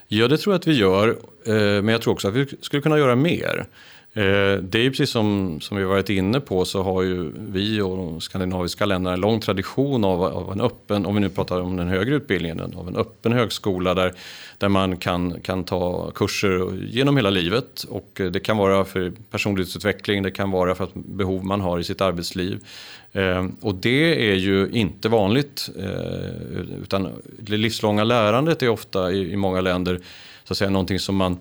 Ja, 0.08 0.28
det 0.28 0.38
tror 0.38 0.54
jag 0.54 0.58
att 0.58 0.66
vi 0.66 0.72
gör. 0.72 1.08
Eh, 1.46 1.54
men 1.54 1.88
jag 1.88 2.02
tror 2.02 2.12
också 2.12 2.28
att 2.28 2.34
vi 2.34 2.46
skulle 2.60 2.82
kunna 2.82 2.98
göra 2.98 3.16
mer. 3.16 3.66
Eh, 4.12 4.62
det 4.62 4.78
är 4.78 4.82
ju 4.82 4.90
precis 4.90 5.10
som, 5.10 5.58
som 5.60 5.76
vi 5.76 5.84
varit 5.84 6.10
inne 6.10 6.40
på 6.40 6.64
så 6.64 6.82
har 6.82 7.02
ju 7.02 7.32
vi 7.36 7.80
och 7.80 7.96
de 7.96 8.20
skandinaviska 8.20 8.86
länderna 8.86 9.14
en 9.14 9.20
lång 9.20 9.40
tradition 9.40 10.04
av, 10.04 10.22
av 10.22 10.52
en 10.52 10.60
öppen, 10.60 11.06
om 11.06 11.14
vi 11.14 11.20
nu 11.20 11.28
pratar 11.28 11.60
om 11.60 11.76
den 11.76 11.88
högre 11.88 12.14
utbildningen, 12.14 12.60
av 12.60 12.88
en 12.88 12.96
öppen 12.96 13.32
högskola 13.32 13.94
där 13.94 14.14
där 14.60 14.68
man 14.68 14.96
kan, 14.96 15.40
kan 15.40 15.64
ta 15.64 16.10
kurser 16.10 16.84
genom 16.86 17.16
hela 17.16 17.30
livet. 17.30 17.82
Och 17.82 18.20
det 18.32 18.40
kan 18.40 18.56
vara 18.56 18.84
för 18.84 19.12
personlighetsutveckling, 19.30 20.22
det 20.22 20.30
kan 20.30 20.50
vara 20.50 20.74
för 20.74 20.84
att 20.84 20.94
behov 20.94 21.44
man 21.44 21.60
har 21.60 21.78
i 21.78 21.84
sitt 21.84 22.00
arbetsliv. 22.00 22.64
Eh, 23.12 23.46
och 23.60 23.74
det 23.74 24.30
är 24.30 24.34
ju 24.34 24.70
inte 24.72 25.08
vanligt. 25.08 25.70
Eh, 25.78 26.82
utan 26.82 27.08
det 27.38 27.56
livslånga 27.56 28.04
lärandet 28.04 28.62
är 28.62 28.68
ofta 28.68 29.12
i, 29.12 29.32
i 29.32 29.36
många 29.36 29.60
länder 29.60 30.00
så 30.44 30.52
att 30.52 30.58
säga, 30.58 30.70
någonting 30.70 30.98
som 30.98 31.16
man 31.16 31.38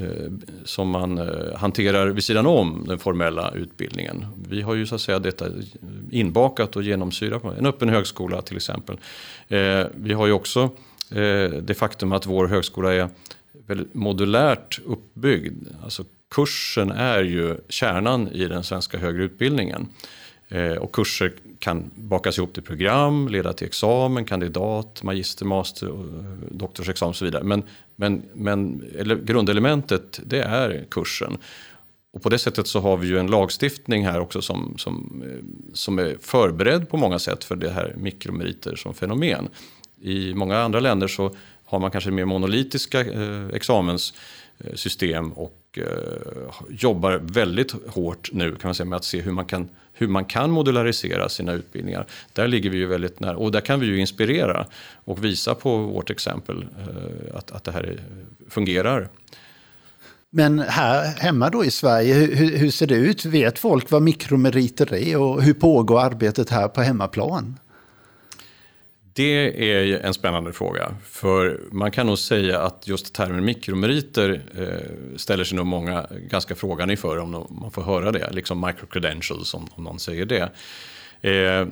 Eh, 0.00 0.32
som 0.64 0.90
man 0.90 1.18
eh, 1.18 1.56
hanterar 1.56 2.06
vid 2.06 2.24
sidan 2.24 2.46
om 2.46 2.84
den 2.88 2.98
formella 2.98 3.52
utbildningen. 3.54 4.26
Vi 4.48 4.62
har 4.62 4.74
ju 4.74 4.86
så 4.86 4.94
att 4.94 5.00
säga 5.00 5.18
detta 5.18 5.46
inbakat 6.10 6.76
och 6.76 6.82
genomsyrat. 6.82 7.44
En 7.58 7.66
öppen 7.66 7.88
högskola 7.88 8.42
till 8.42 8.56
exempel. 8.56 8.96
Eh, 9.48 9.84
vi 9.94 10.12
har 10.12 10.26
ju 10.26 10.32
också 10.32 10.70
det 11.62 11.78
faktum 11.78 12.12
att 12.12 12.26
vår 12.26 12.46
högskola 12.46 12.94
är 12.94 13.08
väldigt 13.66 13.94
modulärt 13.94 14.80
uppbyggd. 14.86 15.68
Alltså 15.82 16.04
kursen 16.30 16.90
är 16.90 17.22
ju 17.22 17.56
kärnan 17.68 18.28
i 18.28 18.44
den 18.44 18.64
svenska 18.64 18.98
högre 18.98 19.22
utbildningen. 19.24 19.88
Eh, 20.48 20.72
och 20.72 20.94
kurser 20.94 21.32
kan 21.58 21.90
bakas 21.94 22.38
ihop 22.38 22.54
till 22.54 22.62
program, 22.62 23.28
leda 23.28 23.52
till 23.52 23.66
examen, 23.66 24.24
kandidat, 24.24 25.02
magister, 25.02 25.44
master, 25.44 25.86
eh, 25.86 25.94
doktorsexamen 26.50 27.10
och 27.10 27.16
så 27.16 27.24
vidare. 27.24 27.44
Men, 27.44 27.62
men, 27.96 28.22
men 28.34 28.84
grundelementet 29.24 30.20
det 30.24 30.42
är 30.42 30.84
kursen. 30.90 31.38
Och 32.12 32.22
på 32.22 32.28
det 32.28 32.38
sättet 32.38 32.66
så 32.66 32.80
har 32.80 32.96
vi 32.96 33.08
ju 33.08 33.18
en 33.18 33.26
lagstiftning 33.26 34.06
här 34.06 34.20
också 34.20 34.42
som, 34.42 34.74
som, 34.78 35.22
eh, 35.26 35.74
som 35.74 35.98
är 35.98 36.16
förberedd 36.20 36.88
på 36.88 36.96
många 36.96 37.18
sätt 37.18 37.44
för 37.44 37.56
det 37.56 37.70
här 37.70 37.94
mikromeriter 37.96 38.76
som 38.76 38.94
fenomen. 38.94 39.48
I 40.00 40.34
många 40.34 40.58
andra 40.58 40.80
länder 40.80 41.08
så 41.08 41.34
har 41.64 41.78
man 41.78 41.90
kanske 41.90 42.10
mer 42.10 42.24
monolitiska 42.24 43.00
eh, 43.00 43.46
examenssystem 43.52 45.32
och 45.32 45.63
och 45.76 45.78
eh, 45.78 46.76
jobbar 46.78 47.20
väldigt 47.22 47.74
hårt 47.88 48.30
nu 48.32 48.50
kan 48.50 48.68
man 48.68 48.74
säga 48.74 48.86
med 48.86 48.96
att 48.96 49.04
se 49.04 49.20
hur 49.20 49.32
man 49.32 49.44
kan 49.44 49.68
hur 49.96 50.08
man 50.08 50.24
kan 50.24 50.50
modularisera 50.50 51.28
sina 51.28 51.52
utbildningar. 51.52 52.06
Där 52.32 52.48
ligger 52.48 52.70
vi 52.70 52.78
ju 52.78 52.86
väldigt 52.86 53.20
nära 53.20 53.36
och 53.36 53.52
där 53.52 53.60
kan 53.60 53.80
vi 53.80 53.86
ju 53.86 54.00
inspirera 54.00 54.66
och 55.04 55.24
visa 55.24 55.54
på 55.54 55.76
vårt 55.78 56.10
exempel 56.10 56.62
eh, 56.62 57.36
att, 57.36 57.50
att 57.50 57.64
det 57.64 57.72
här 57.72 58.00
fungerar. 58.48 59.08
Men 60.30 60.58
här 60.58 61.04
hemma 61.04 61.50
då 61.50 61.64
i 61.64 61.70
Sverige, 61.70 62.14
hur, 62.14 62.56
hur, 62.58 62.70
ser 62.70 62.86
det 62.86 62.94
ut? 62.94 63.24
Vet 63.24 63.58
folk 63.58 63.90
vad 63.90 64.02
mikromeriter 64.02 64.94
är 64.94 65.16
och 65.16 65.42
hur 65.42 65.54
pågår 65.54 66.00
arbetet 66.00 66.50
här 66.50 66.68
på 66.68 66.82
hemmaplan? 66.82 67.58
Det 69.16 69.70
är 69.72 70.00
en 70.00 70.14
spännande 70.14 70.52
fråga. 70.52 70.94
För 71.04 71.60
man 71.70 71.90
kan 71.90 72.06
nog 72.06 72.18
säga 72.18 72.60
att 72.60 72.88
just 72.88 73.14
termen 73.14 73.44
mikromeriter 73.44 74.42
eh, 74.58 75.16
ställer 75.16 75.44
sig 75.44 75.56
nog 75.56 75.66
många 75.66 76.06
ganska 76.30 76.54
frågan 76.54 76.90
inför 76.90 77.18
om 77.18 77.30
man 77.60 77.70
får 77.70 77.82
höra 77.82 78.12
det. 78.12 78.30
Liksom 78.32 78.66
microcredentials 78.66 79.54
om, 79.54 79.68
om 79.74 79.84
någon 79.84 79.98
säger 79.98 80.26
det. 80.26 80.50
Eh, 81.30 81.66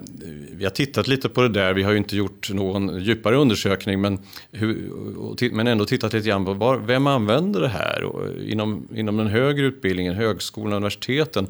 vi 0.53 0.65
har 0.65 0.71
tittat 0.71 1.09
lite 1.09 1.29
på 1.29 1.43
det 1.43 1.49
där. 1.49 1.75
Vi 1.75 1.83
har 1.83 1.93
ju 1.93 1.99
inte 1.99 2.17
gjort 2.17 2.51
någon 2.51 3.01
djupare 3.01 3.37
undersökning 3.37 4.01
men, 4.01 4.19
hur, 4.51 5.53
men 5.53 5.67
ändå 5.67 5.85
tittat 5.85 6.13
lite 6.13 6.29
grann 6.29 6.45
på 6.45 6.53
var, 6.53 6.77
vem 6.79 7.07
använder 7.07 7.61
det 7.61 7.69
här? 7.69 8.03
Och 8.05 8.25
eh, 8.25 8.53
inom, 8.53 8.89
inom 8.95 9.17
den 9.17 9.27
högre 9.27 9.67
utbildningen, 9.67 10.15
högskolan 10.15 10.73
och 10.73 10.77
universiteten 10.77 11.47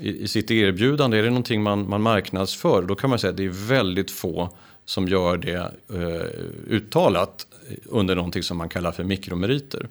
i, 0.00 0.22
i 0.22 0.28
sitt 0.28 0.50
erbjudande, 0.50 1.18
är 1.18 1.22
det 1.22 1.28
någonting 1.28 1.62
man, 1.62 1.88
man 1.88 2.02
marknadsför? 2.02 2.82
Då 2.82 2.94
kan 2.94 3.10
man 3.10 3.18
säga 3.18 3.30
att 3.30 3.36
det 3.36 3.44
är 3.44 3.68
väldigt 3.68 4.10
få 4.10 4.50
som 4.84 5.08
gör 5.08 5.36
det 5.36 5.72
eh, 5.94 6.74
uttalat 6.74 7.46
under 7.84 8.14
någonting 8.14 8.42
som 8.42 8.56
man 8.56 8.68
kallar 8.68 8.92
för 8.92 9.04
mikromeriter. 9.04 9.88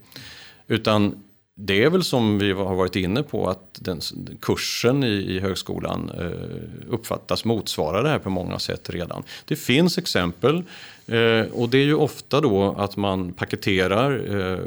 Utan 0.67 1.24
det 1.55 1.84
är 1.84 1.89
väl 1.89 2.03
som 2.03 2.39
vi 2.39 2.51
har 2.51 2.75
varit 2.75 2.96
inne 2.96 3.24
på 3.24 3.50
att 3.50 3.79
den, 3.81 4.01
kursen 4.41 5.03
i, 5.03 5.08
i 5.08 5.39
högskolan 5.39 6.12
eh, 6.19 6.93
uppfattas 6.93 7.46
motsvara 7.46 8.01
det 8.01 8.10
här 8.10 8.19
på 8.19 8.29
många 8.29 8.60
sätt 8.60 8.89
redan. 8.89 9.24
Det 9.46 9.55
finns 9.55 9.98
exempel 9.98 10.63
eh, 11.08 11.41
och 11.51 11.69
det 11.69 11.77
är 11.77 11.86
ju 11.86 11.96
ofta 11.96 12.41
då 12.41 12.75
att 12.77 12.98
man 12.98 13.34
paketerar 13.34 14.38
eh, 14.38 14.60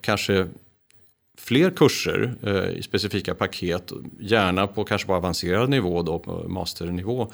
kanske 0.00 0.46
fler 1.38 1.70
kurser 1.70 2.34
eh, 2.42 2.78
i 2.78 2.82
specifika 2.82 3.34
paket, 3.34 3.92
gärna 4.20 4.66
på 4.66 4.84
kanske 4.84 5.06
på 5.06 5.14
avancerad 5.14 5.70
nivå, 5.70 6.02
då, 6.02 6.44
masternivå. 6.48 7.32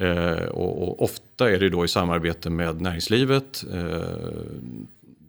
Eh, 0.00 0.44
och, 0.44 0.82
och, 0.82 1.02
ofta 1.02 1.50
är 1.50 1.58
det 1.58 1.68
då 1.68 1.84
i 1.84 1.88
samarbete 1.88 2.50
med 2.50 2.80
näringslivet. 2.80 3.64
Eh, 3.72 4.00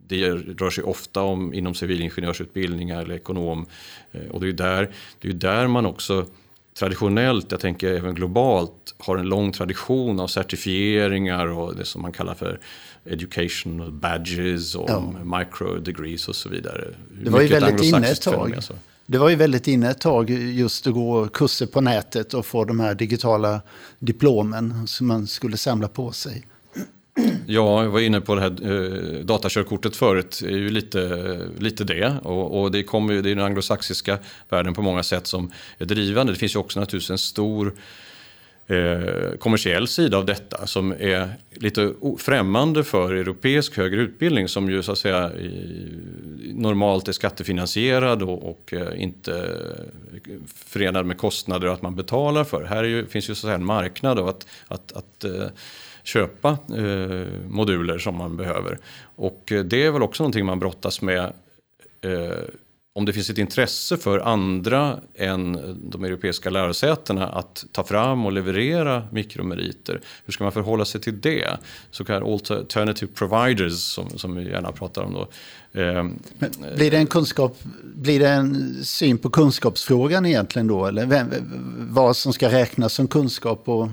det 0.08 0.30
rör 0.30 0.70
sig 0.70 0.84
ofta 0.84 1.22
om 1.22 1.54
inom 1.54 1.74
civilingenjörsutbildningar 1.74 3.02
eller 3.02 3.14
ekonom. 3.14 3.66
Eh, 4.12 4.30
och 4.30 4.40
det 4.40 4.48
är 4.48 4.52
där, 4.52 4.90
det 5.18 5.28
är 5.28 5.32
där 5.32 5.66
man 5.66 5.86
också 5.86 6.26
traditionellt, 6.78 7.50
jag 7.50 7.60
tänker 7.60 7.94
även 7.94 8.14
globalt, 8.14 8.94
har 8.98 9.16
en 9.16 9.26
lång 9.26 9.52
tradition 9.52 10.20
av 10.20 10.26
certifieringar 10.26 11.46
och 11.46 11.76
det 11.76 11.84
som 11.84 12.02
man 12.02 12.12
kallar 12.12 12.34
för 12.34 12.60
educational 13.04 13.92
badges 13.92 14.74
och 14.74 14.90
ja. 14.90 15.38
micro 15.38 15.78
degrees 15.78 16.28
och 16.28 16.36
så 16.36 16.48
vidare. 16.48 16.84
Det 17.24 17.30
var 17.30 17.40
ju 17.40 17.48
väldigt 17.48 17.82
inne 17.82 18.08
ett 18.08 18.22
tag. 18.22 18.58
Det 19.12 19.18
var 19.18 19.28
ju 19.28 19.36
väldigt 19.36 19.68
inne 19.68 19.90
ett 19.90 20.00
tag 20.00 20.30
just 20.30 20.86
att 20.86 20.94
gå 20.94 21.28
kurser 21.28 21.66
på 21.66 21.80
nätet 21.80 22.34
och 22.34 22.46
få 22.46 22.64
de 22.64 22.80
här 22.80 22.94
digitala 22.94 23.60
diplomen 23.98 24.86
som 24.86 25.06
man 25.06 25.26
skulle 25.26 25.56
samla 25.56 25.88
på 25.88 26.12
sig. 26.12 26.46
Ja, 27.46 27.82
jag 27.82 27.90
var 27.90 28.00
inne 28.00 28.20
på 28.20 28.34
det 28.34 28.40
här 28.40 28.50
eh, 28.50 29.24
datakörkortet 29.24 29.96
förut. 29.96 30.38
Det 30.42 30.48
är 30.48 30.56
ju 30.56 30.70
lite, 30.70 31.40
lite 31.58 31.84
det. 31.84 32.16
Och, 32.22 32.62
och 32.62 32.72
det, 32.72 32.82
kommer 32.82 33.14
ju, 33.14 33.22
det 33.22 33.30
är 33.30 33.34
den 33.34 33.44
anglosaxiska 33.44 34.18
världen 34.48 34.74
på 34.74 34.82
många 34.82 35.02
sätt 35.02 35.26
som 35.26 35.52
är 35.78 35.84
drivande. 35.84 36.32
Det 36.32 36.38
finns 36.38 36.54
ju 36.54 36.58
också 36.58 36.80
naturligtvis 36.80 37.10
en 37.10 37.18
stor 37.18 37.74
eh, 38.66 39.36
kommersiell 39.38 39.88
sida 39.88 40.16
av 40.16 40.24
detta 40.24 40.66
som 40.66 40.92
är 40.92 41.28
lite 41.50 41.94
främmande 42.18 42.84
för 42.84 43.14
europeisk 43.14 43.76
högre 43.76 44.00
utbildning 44.00 44.48
som 44.48 44.70
ju 44.70 44.82
så 44.82 44.92
att 44.92 44.98
säga 44.98 45.32
i, 45.32 46.52
normalt 46.54 47.08
är 47.08 47.12
skattefinansierad 47.12 48.22
och, 48.22 48.50
och 48.50 48.74
eh, 48.74 49.02
inte 49.02 49.32
eh, 49.32 50.32
förenad 50.46 51.06
med 51.06 51.18
kostnader 51.18 51.66
att 51.66 51.82
man 51.82 51.96
betalar 51.96 52.44
för. 52.44 52.64
Här 52.64 52.84
ju, 52.84 53.06
finns 53.06 53.30
ju 53.30 53.34
så 53.34 53.46
att 53.46 53.48
säga 53.48 53.54
en 53.54 53.64
marknad 53.64 54.18
av 54.18 54.28
att, 54.28 54.46
att, 54.68 54.92
att 54.92 55.24
eh, 55.24 55.46
köpa 56.02 56.48
eh, 56.76 57.26
moduler 57.48 57.98
som 57.98 58.16
man 58.16 58.36
behöver. 58.36 58.78
Och 59.16 59.52
eh, 59.52 59.64
det 59.64 59.84
är 59.84 59.90
väl 59.90 60.02
också 60.02 60.22
någonting 60.22 60.46
man 60.46 60.58
brottas 60.58 61.02
med 61.02 61.32
eh, 62.00 62.30
om 62.94 63.04
det 63.04 63.12
finns 63.12 63.30
ett 63.30 63.38
intresse 63.38 63.96
för 63.96 64.18
andra 64.18 65.00
än 65.14 65.52
de 65.90 66.04
europeiska 66.04 66.50
lärosätena 66.50 67.28
att 67.28 67.64
ta 67.72 67.84
fram 67.84 68.26
och 68.26 68.32
leverera 68.32 69.08
mikromeriter, 69.10 70.00
hur 70.24 70.32
ska 70.32 70.44
man 70.44 70.52
förhålla 70.52 70.84
sig 70.84 71.00
till 71.00 71.20
det? 71.20 71.48
Så 71.90 72.04
kallade 72.04 72.32
alternative 72.32 73.12
providers 73.14 73.72
som, 73.72 74.18
som 74.18 74.36
vi 74.36 74.50
gärna 74.50 74.72
pratar 74.72 75.02
om 75.02 75.12
då. 75.12 75.28
Ehm, 75.80 76.18
Men 76.38 76.50
blir, 76.76 76.90
det 76.90 76.96
en 76.96 77.06
kunskap, 77.06 77.58
blir 77.94 78.20
det 78.20 78.28
en 78.28 78.74
syn 78.84 79.18
på 79.18 79.30
kunskapsfrågan 79.30 80.26
egentligen 80.26 80.66
då? 80.66 80.86
Eller 80.86 81.06
vem, 81.06 81.30
vad 81.78 82.16
som 82.16 82.32
ska 82.32 82.52
räknas 82.52 82.92
som 82.92 83.08
kunskap 83.08 83.68
och 83.68 83.88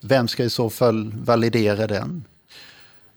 vem 0.00 0.28
ska 0.28 0.44
i 0.44 0.50
så 0.50 0.70
fall 0.70 1.12
validera 1.24 1.86
den? 1.86 2.24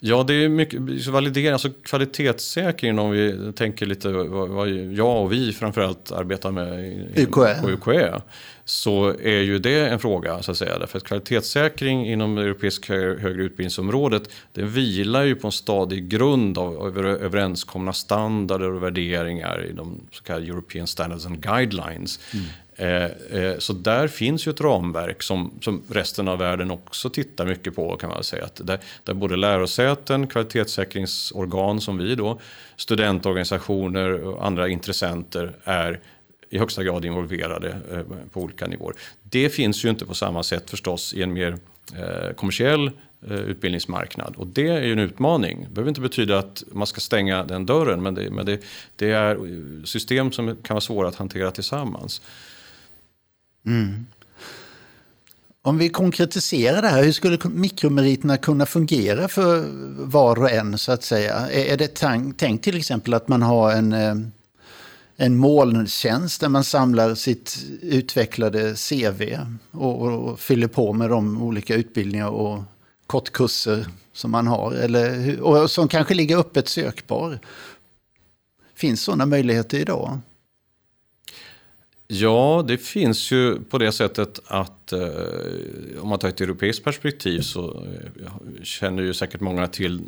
Ja, 0.03 0.24
det 0.24 0.34
är 0.34 0.50
mycket 0.50 1.08
validering, 1.08 1.53
alltså 1.53 1.70
kvalitetssäkring 1.84 3.00
om 3.00 3.12
vi 3.12 3.53
tänker 3.55 3.86
lite 3.86 4.10
vad, 4.10 4.70
jag 4.70 5.24
och 5.24 5.31
vi 5.31 5.53
framförallt 5.53 6.12
arbetar 6.12 6.51
med 6.51 6.86
i, 6.86 7.24
UKÄ. 7.24 7.62
på 7.62 7.70
UKÄ. 7.70 8.22
Så 8.65 9.10
är 9.10 9.39
ju 9.39 9.60
det 9.60 9.89
en 9.89 10.00
fråga 10.00 10.41
så 10.41 10.51
att 10.51 10.58
säga. 10.58 10.79
Därför 10.79 10.98
att 10.98 11.03
kvalitetssäkring 11.03 12.08
inom 12.08 12.36
det 12.36 12.41
europeiska 12.41 12.93
högre 12.93 13.43
utbildningsområdet 13.43 14.29
det 14.53 14.63
vilar 14.63 15.24
ju 15.24 15.36
på 15.36 15.48
en 15.48 15.51
stadig 15.51 16.08
grund 16.08 16.58
av 16.58 16.98
överenskomna 17.08 17.93
standarder 17.93 18.72
och 18.72 18.84
värderingar 18.84 19.65
i 19.65 19.74
de 19.74 20.01
så 20.12 20.24
kallade 20.24 20.46
European 20.46 20.88
Standards 20.88 21.25
and 21.25 21.43
Guidelines. 21.43 22.20
Mm. 22.34 22.46
Eh, 22.81 23.03
eh, 23.39 23.57
så 23.57 23.73
där 23.73 24.07
finns 24.07 24.47
ju 24.47 24.50
ett 24.50 24.61
ramverk 24.61 25.23
som, 25.23 25.51
som 25.61 25.83
resten 25.89 26.27
av 26.27 26.38
världen 26.38 26.71
också 26.71 27.09
tittar 27.09 27.45
mycket 27.45 27.75
på 27.75 27.97
kan 27.97 28.09
man 28.09 28.23
säga. 28.23 28.45
Att 28.45 28.61
där, 28.63 28.79
där 29.03 29.13
både 29.13 29.35
lärosäten, 29.35 30.27
kvalitetssäkringsorgan 30.27 31.81
som 31.81 31.97
vi 31.97 32.15
då, 32.15 32.39
studentorganisationer 32.75 34.23
och 34.23 34.45
andra 34.45 34.67
intressenter 34.67 35.55
är 35.63 36.00
i 36.50 36.57
högsta 36.57 36.83
grad 36.83 37.05
involverade 37.05 37.77
eh, 37.91 38.29
på 38.31 38.41
olika 38.41 38.67
nivåer. 38.67 38.95
Det 39.23 39.50
finns 39.50 39.85
ju 39.85 39.89
inte 39.89 40.05
på 40.05 40.13
samma 40.13 40.43
sätt 40.43 40.69
förstås 40.69 41.13
i 41.13 41.23
en 41.23 41.33
mer 41.33 41.57
eh, 41.95 42.33
kommersiell 42.35 42.91
eh, 43.27 43.39
utbildningsmarknad. 43.39 44.35
Och 44.38 44.47
det 44.47 44.67
är 44.67 44.81
ju 44.81 44.91
en 44.91 45.00
utmaning. 45.00 45.63
Det 45.63 45.69
behöver 45.69 45.89
inte 45.89 46.01
betyda 46.01 46.39
att 46.39 46.63
man 46.71 46.88
ska 46.88 47.00
stänga 47.00 47.43
den 47.43 47.65
dörren 47.65 48.03
men 48.03 48.15
det, 48.15 48.31
men 48.31 48.45
det, 48.45 48.59
det 48.95 49.11
är 49.11 49.38
system 49.85 50.31
som 50.31 50.55
kan 50.55 50.75
vara 50.75 50.81
svåra 50.81 51.07
att 51.07 51.15
hantera 51.15 51.51
tillsammans. 51.51 52.21
Mm. 53.65 54.05
Om 55.63 55.77
vi 55.77 55.89
konkretiserar 55.89 56.81
det 56.81 56.87
här, 56.87 57.03
hur 57.03 57.11
skulle 57.11 57.37
mikromeriterna 57.43 58.37
kunna 58.37 58.65
fungera 58.65 59.27
för 59.27 59.65
var 60.05 60.39
och 60.39 60.51
en 60.51 60.77
så 60.77 60.91
att 60.91 61.03
säga? 61.03 61.51
Är 61.51 61.77
det 61.77 61.95
tänkt 62.37 62.63
till 62.63 62.77
exempel 62.77 63.13
att 63.13 63.27
man 63.27 63.41
har 63.41 63.71
en, 63.71 63.93
eh, 63.93 64.15
en 65.15 65.37
molntjänst 65.37 66.41
där 66.41 66.49
man 66.49 66.63
samlar 66.63 67.15
sitt 67.15 67.65
utvecklade 67.81 68.75
CV 68.75 69.37
och, 69.71 70.01
och 70.01 70.39
fyller 70.39 70.67
på 70.67 70.93
med 70.93 71.09
de 71.09 71.41
olika 71.41 71.75
utbildningar 71.75 72.27
och 72.27 72.63
kortkurser 73.07 73.85
som 74.13 74.31
man 74.31 74.47
har, 74.47 74.71
eller, 74.71 75.39
och 75.41 75.71
som 75.71 75.87
kanske 75.87 76.13
ligger 76.13 76.37
öppet 76.37 76.67
sökbar? 76.67 77.39
Finns 78.75 79.01
sådana 79.01 79.25
möjligheter 79.25 79.77
idag? 79.77 80.19
Ja, 82.13 82.65
det 82.67 82.77
finns 82.77 83.31
ju 83.31 83.59
på 83.69 83.77
det 83.77 83.91
sättet 83.91 84.39
att 84.45 84.93
eh, 84.93 84.99
om 86.01 86.09
man 86.09 86.19
tar 86.19 86.29
ett 86.29 86.41
europeiskt 86.41 86.83
perspektiv 86.83 87.41
så 87.41 87.83
eh, 88.19 88.63
känner 88.63 89.03
ju 89.03 89.13
säkert 89.13 89.41
många 89.41 89.67
till 89.67 90.01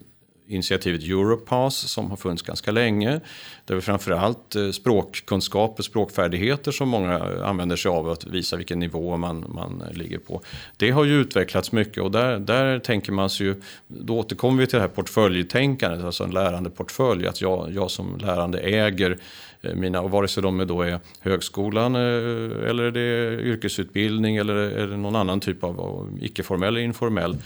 initiativet 0.47 1.03
Europass 1.03 1.75
som 1.75 2.09
har 2.09 2.17
funnits 2.17 2.41
ganska 2.41 2.71
länge. 2.71 3.19
Det 3.65 3.73
är 3.73 3.79
framförallt 3.79 4.55
eh, 4.55 4.69
språkkunskaper, 4.69 5.83
språkfärdigheter 5.83 6.71
som 6.71 6.89
många 6.89 7.19
använder 7.43 7.75
sig 7.75 7.89
av 7.89 8.09
att 8.09 8.25
visa 8.25 8.55
vilken 8.57 8.79
nivå 8.79 9.17
man, 9.17 9.45
man 9.55 9.83
ligger 9.91 10.17
på. 10.17 10.41
Det 10.77 10.91
har 10.91 11.03
ju 11.03 11.21
utvecklats 11.21 11.71
mycket 11.71 12.03
och 12.03 12.11
där, 12.11 12.39
där 12.39 12.79
tänker 12.79 13.11
man 13.11 13.29
sig 13.29 13.45
ju, 13.45 13.61
då 13.87 14.19
återkommer 14.19 14.59
vi 14.59 14.67
till 14.67 14.75
det 14.75 14.81
här 14.81 14.89
portföljtänkandet, 14.89 16.05
alltså 16.05 16.23
en 16.23 16.31
lärandeportfölj. 16.31 17.27
att 17.27 17.41
jag, 17.41 17.71
jag 17.71 17.91
som 17.91 18.17
lärande 18.17 18.59
äger 18.59 19.17
eh, 19.61 19.75
mina, 19.75 20.01
och 20.01 20.11
vare 20.11 20.27
sig 20.27 20.43
de 20.43 20.67
då 20.67 20.81
är 20.81 20.99
högskolan 21.19 21.95
eh, 21.95 22.69
eller 22.69 22.91
det 22.91 23.01
är 23.01 23.39
yrkesutbildning 23.39 24.37
eller 24.37 24.55
är 24.55 24.87
det 24.87 24.97
någon 24.97 25.15
annan 25.15 25.39
typ 25.39 25.63
av 25.63 26.17
icke-formell 26.21 26.67
eller 26.67 26.85
informell 26.85 27.37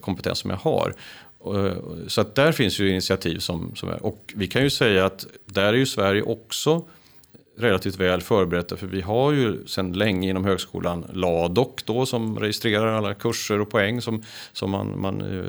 kompetens 0.00 0.38
som 0.38 0.50
jag 0.50 0.56
har. 0.56 0.92
Eh, 1.54 1.76
så 2.06 2.20
att 2.20 2.34
där 2.34 2.52
finns 2.52 2.78
ju 2.80 2.90
initiativ 2.90 3.38
som, 3.38 3.76
som 3.76 3.88
är, 3.88 4.02
och 4.06 4.34
vi 4.36 4.46
kan 4.46 4.62
ju 4.62 4.70
säga 4.70 5.04
att 5.04 5.26
där 5.46 5.72
är 5.72 5.76
ju 5.76 5.86
Sverige 5.86 6.22
också 6.22 6.84
relativt 7.58 7.96
väl 7.96 8.20
förberett. 8.20 8.78
För 8.78 8.86
vi 8.86 9.00
har 9.00 9.32
ju 9.32 9.66
sedan 9.66 9.92
länge 9.92 10.30
inom 10.30 10.44
högskolan 10.44 11.06
LADOK 11.12 11.84
då 11.84 12.06
som 12.06 12.38
registrerar 12.38 12.92
alla 12.92 13.14
kurser 13.14 13.60
och 13.60 13.70
poäng 13.70 14.02
som, 14.02 14.22
som 14.52 14.70
man, 14.70 15.00
man 15.00 15.22
uh, 15.22 15.46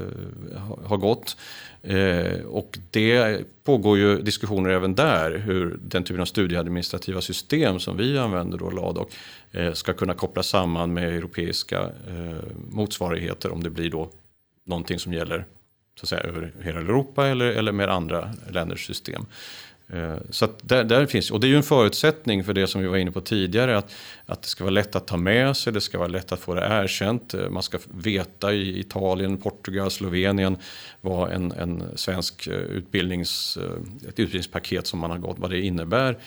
har 0.86 0.98
gått. 0.98 1.38
Eh, 1.82 2.42
och 2.46 2.80
det 2.92 3.42
pågår 3.64 3.98
ju 3.98 4.22
diskussioner 4.22 4.70
även 4.70 4.96
där 4.96 5.38
hur 5.38 5.80
den 5.82 6.04
typen 6.04 6.22
av 6.22 6.26
studieadministrativa 6.26 7.22
system 7.22 7.80
som 7.80 7.98
vi 7.98 8.18
använder, 8.18 8.58
då 8.58 8.70
LADOK, 8.70 9.12
eh, 9.52 9.74
ska 9.74 9.94
kunna 9.94 10.14
kopplas 10.14 10.48
samman 10.48 10.94
med 10.94 11.16
europeiska 11.16 11.82
eh, 11.84 12.44
motsvarigheter 12.70 13.52
om 13.52 13.64
det 13.64 13.70
blir 13.70 13.90
då 13.90 14.10
någonting 14.66 15.00
som 15.00 15.14
gäller 15.14 15.46
så 16.00 16.04
att 16.04 16.10
säga, 16.10 16.22
över 16.22 16.52
hela 16.62 16.80
Europa 16.80 17.28
eller, 17.28 17.46
eller 17.46 17.72
med 17.72 17.90
andra 17.90 18.34
länders 18.50 18.88
system. 18.88 19.26
Eh, 19.90 20.16
så 20.30 20.48
där, 20.62 20.84
där, 20.84 21.06
finns, 21.06 21.32
och 21.32 21.40
det 21.40 21.48
är 21.48 21.50
ju 21.50 21.58
en 21.58 21.64
förutsättning 21.64 22.44
för 22.44 22.54
det 22.54 22.68
som 22.68 22.82
vi 22.82 22.88
var 22.88 22.98
inne 22.98 23.12
på 23.12 23.22
tidigare, 23.22 23.78
att, 23.78 23.92
att 24.26 24.42
det 24.42 24.48
ska 24.48 24.64
vara 24.64 24.72
lätt 24.72 24.96
att 24.96 25.08
ta 25.08 25.18
med 25.18 25.58
sig, 25.58 25.74
det 25.74 25.82
ska 25.82 25.98
vara 25.98 26.08
lätt 26.08 26.32
att 26.32 26.40
få 26.40 26.54
det 26.54 26.68
erkänt. 26.70 27.34
Eh, 27.34 27.50
man 27.50 27.64
ska 27.64 27.80
veta 27.88 28.54
i 28.54 28.80
Italien, 28.80 29.38
Portugal, 29.38 29.92
Slovenien 29.92 30.58
vad 31.02 31.32
en, 31.32 31.52
en 31.52 31.84
svensk 31.96 32.48
eh, 32.48 32.54
utbildnings, 32.54 33.58
ett 34.02 34.08
utbildningspaket 34.08 34.88
som 34.88 35.00
man 35.00 35.12
har 35.12 35.18
gått, 35.18 35.40
vad 35.40 35.50
det 35.50 35.62
innebär 35.62 36.18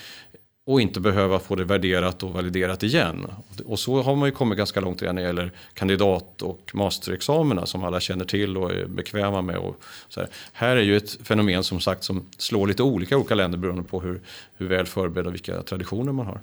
och 0.70 0.80
inte 0.80 1.00
behöva 1.00 1.38
få 1.38 1.54
det 1.54 1.64
värderat 1.64 2.22
och 2.22 2.33
validerat 2.33 2.83
igen. 2.83 3.26
Och 3.66 3.78
så 3.78 4.02
har 4.02 4.16
man 4.16 4.28
ju 4.28 4.33
kommit 4.33 4.59
ganska 4.59 4.80
långt 4.80 5.02
redan 5.02 5.14
när 5.14 5.22
det 5.22 5.26
gäller 5.26 5.52
kandidat 5.74 6.42
och 6.42 6.70
masterexamina 6.74 7.66
som 7.66 7.85
alla 7.85 8.00
känner 8.00 8.24
till 8.24 8.56
och 8.56 8.72
är 8.72 8.87
bekväma 8.87 9.42
med. 9.42 9.56
Och 9.56 9.80
så 10.09 10.20
här. 10.20 10.28
här 10.52 10.76
är 10.76 10.83
ju 10.83 10.96
ett 10.96 11.18
fenomen 11.22 11.64
som 11.64 11.80
sagt 11.80 12.04
som 12.04 12.26
slår 12.38 12.66
lite 12.66 12.83
olika 12.83 13.14
i 13.14 13.18
olika 13.18 13.35
länder 13.35 13.59
beroende 13.59 13.83
på 13.83 14.00
hur, 14.00 14.20
hur 14.56 14.68
väl 14.68 14.87
förberedda 14.87 15.28
och 15.28 15.35
vilka 15.35 15.62
traditioner 15.62 16.12
man 16.12 16.26
har. 16.26 16.40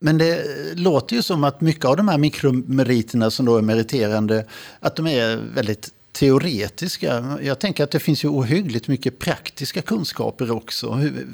Men 0.00 0.18
det 0.18 0.44
låter 0.74 1.16
ju 1.16 1.22
som 1.22 1.44
att 1.44 1.60
mycket 1.60 1.84
av 1.84 1.96
de 1.96 2.08
här 2.08 2.18
mikromeriterna 2.18 3.30
som 3.30 3.46
då 3.46 3.56
är 3.56 3.62
meriterande, 3.62 4.46
att 4.80 4.96
de 4.96 5.06
är 5.06 5.36
väldigt 5.54 5.92
teoretiska. 6.12 7.38
Jag 7.42 7.58
tänker 7.58 7.84
att 7.84 7.90
det 7.90 8.00
finns 8.00 8.24
ju 8.24 8.28
ohyggligt 8.28 8.88
mycket 8.88 9.18
praktiska 9.18 9.82
kunskaper 9.82 10.50
också. 10.50 10.92
Hur, 10.92 11.26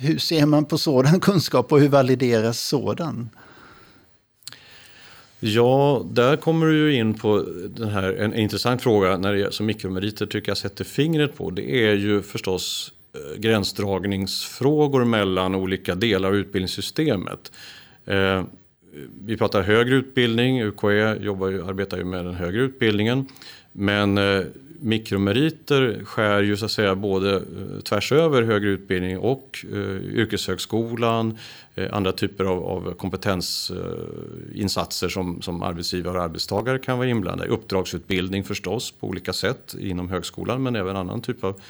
hur 0.00 0.18
ser 0.18 0.46
man 0.46 0.64
på 0.64 0.78
sådan 0.78 1.20
kunskap 1.28 1.72
och 1.72 1.80
hur 1.80 1.88
valideras 1.88 2.60
sådan? 2.60 3.30
Ja, 5.40 6.06
där 6.10 6.36
kommer 6.36 6.66
du 6.66 6.94
in 6.94 7.14
på 7.14 7.46
den 7.68 7.88
här, 7.88 8.12
en 8.12 8.34
intressant 8.34 8.82
fråga 8.82 9.16
när 9.16 9.34
det, 9.34 9.52
som 9.52 9.66
mikromeriter 9.66 10.26
tycker 10.26 10.50
jag 10.50 10.56
sätter 10.58 10.84
fingret 10.84 11.36
på. 11.36 11.50
Det 11.50 11.86
är 11.86 11.94
ju 11.94 12.22
förstås 12.22 12.92
eh, 13.14 13.40
gränsdragningsfrågor 13.40 15.04
mellan 15.04 15.54
olika 15.54 15.94
delar 15.94 16.28
av 16.28 16.36
utbildningssystemet. 16.36 17.52
Eh, 18.06 18.44
vi 19.24 19.36
pratar 19.36 19.62
högre 19.62 19.94
utbildning, 19.94 20.62
UKE 20.62 21.16
jobbar 21.20 21.48
ju, 21.48 21.64
arbetar 21.64 21.96
ju 21.96 22.04
med 22.04 22.24
den 22.24 22.34
högre 22.34 22.62
utbildningen. 22.62 23.26
Men 23.72 24.18
eh, 24.18 24.42
mikromeriter 24.82 26.04
skär 26.04 26.42
ju 26.42 26.56
så 26.56 26.64
att 26.64 26.70
säga 26.70 26.94
både 26.94 27.36
eh, 27.36 27.42
tvärs 27.84 28.12
över 28.12 28.42
högre 28.42 28.68
utbildning 28.68 29.18
och 29.18 29.64
eh, 29.72 29.96
yrkeshögskolan, 29.96 31.38
eh, 31.74 31.88
andra 31.92 32.12
typer 32.12 32.44
av, 32.44 32.64
av 32.64 32.94
kompetensinsatser 32.94 35.06
eh, 35.06 35.10
som, 35.10 35.42
som 35.42 35.62
arbetsgivare 35.62 36.18
och 36.18 36.24
arbetstagare 36.24 36.78
kan 36.78 36.98
vara 36.98 37.08
inblandade 37.08 37.48
i. 37.48 37.52
Uppdragsutbildning 37.52 38.44
förstås 38.44 38.90
på 38.90 39.06
olika 39.06 39.32
sätt 39.32 39.74
inom 39.80 40.08
högskolan 40.08 40.62
men 40.62 40.76
även 40.76 40.96
annan 40.96 41.22
typ 41.22 41.44
av, 41.44 41.60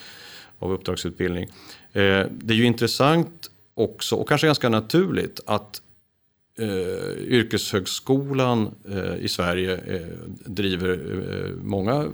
av 0.59 0.73
uppdragsutbildning. 0.73 1.45
Eh, 1.93 2.27
det 2.31 2.55
är 2.55 2.57
ju 2.57 2.65
intressant 2.65 3.51
också 3.75 4.17
och 4.17 4.29
kanske 4.29 4.47
ganska 4.47 4.69
naturligt 4.69 5.41
att 5.47 5.83
eh, 6.59 7.33
yrkeshögskolan 7.33 8.75
eh, 8.91 9.17
i 9.25 9.29
Sverige 9.29 9.77
eh, 9.77 10.01
driver 10.47 10.91
eh, 10.91 11.55
många 11.63 11.95
eh, 11.95 12.09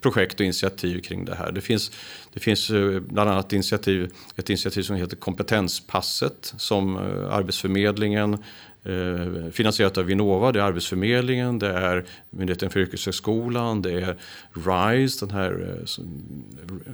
projekt 0.00 0.40
och 0.40 0.44
initiativ 0.44 1.00
kring 1.00 1.24
det 1.24 1.34
här. 1.34 1.52
Det 1.52 1.60
finns, 1.60 1.90
det 2.32 2.40
finns 2.40 2.70
eh, 2.70 3.00
bland 3.00 3.30
annat 3.30 3.52
initiativ, 3.52 4.10
ett 4.36 4.50
initiativ 4.50 4.82
som 4.82 4.96
heter 4.96 5.16
Kompetenspasset 5.16 6.54
som 6.56 6.96
eh, 6.96 7.34
Arbetsförmedlingen 7.34 8.38
Eh, 8.84 9.50
finansierat 9.50 9.98
av 9.98 10.04
Vinnova, 10.04 10.52
det 10.52 10.60
är 10.60 10.64
Arbetsförmedlingen, 10.64 11.58
det 11.58 11.68
är 11.68 12.04
Myndigheten 12.30 12.70
för 12.70 12.80
yrkeshögskolan, 12.80 13.82
det 13.82 13.92
är 13.92 14.16
RISE, 14.52 15.26
den 15.26 15.34
här 15.34 15.78
eh, 15.78 16.04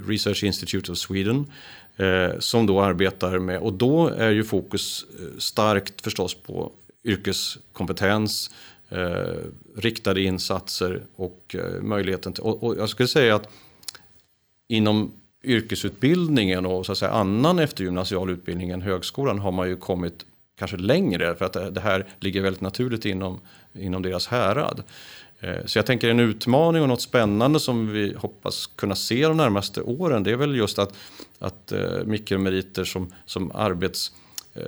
Research 0.08 0.44
Institute 0.44 0.92
of 0.92 0.98
Sweden, 0.98 1.46
eh, 1.96 2.38
som 2.38 2.66
då 2.66 2.80
arbetar 2.80 3.38
med, 3.38 3.58
och 3.58 3.72
då 3.72 4.08
är 4.08 4.30
ju 4.30 4.44
fokus 4.44 5.06
starkt 5.38 6.00
förstås 6.00 6.34
på 6.34 6.72
yrkeskompetens, 7.04 8.50
eh, 8.88 9.34
riktade 9.76 10.22
insatser 10.22 11.02
och 11.16 11.56
eh, 11.58 11.82
möjligheten 11.82 12.32
till... 12.32 12.42
Och, 12.42 12.62
och, 12.62 12.76
jag 12.78 12.88
skulle 12.88 13.08
säga 13.08 13.34
att 13.34 13.48
inom 14.68 15.12
yrkesutbildningen 15.44 16.66
och 16.66 16.86
så 16.86 16.92
att 16.92 16.98
säga, 16.98 17.10
annan 17.10 17.58
eftergymnasial 17.58 18.30
utbildning 18.30 18.70
än 18.70 18.82
högskolan 18.82 19.38
har 19.38 19.52
man 19.52 19.68
ju 19.68 19.76
kommit 19.76 20.24
kanske 20.58 20.76
längre 20.76 21.34
för 21.34 21.44
att 21.44 21.74
det, 21.74 21.80
här 21.80 22.06
ligger 22.20 22.40
väldigt 22.40 22.62
naturligt 22.62 23.04
inom, 23.04 23.40
inom 23.72 24.02
deras 24.02 24.26
härad. 24.26 24.82
Eh, 25.40 25.64
så 25.66 25.78
jag 25.78 25.86
tänker 25.86 26.08
en 26.08 26.20
utmaning 26.20 26.82
och 26.82 26.88
något 26.88 27.02
spännande 27.02 27.60
som 27.60 27.92
vi 27.92 28.14
hoppas 28.16 28.66
kunna 28.66 28.94
se 28.94 29.26
de 29.26 29.36
närmaste 29.36 29.82
åren 29.82 30.22
det 30.22 30.30
är 30.30 30.36
väl 30.36 30.56
just 30.56 30.78
att, 30.78 30.94
att 31.38 31.72
eh, 31.72 32.04
mikromeriter 32.04 32.84
som, 32.84 33.12
som 33.26 33.52
arbets 33.54 34.12
eh, 34.54 34.62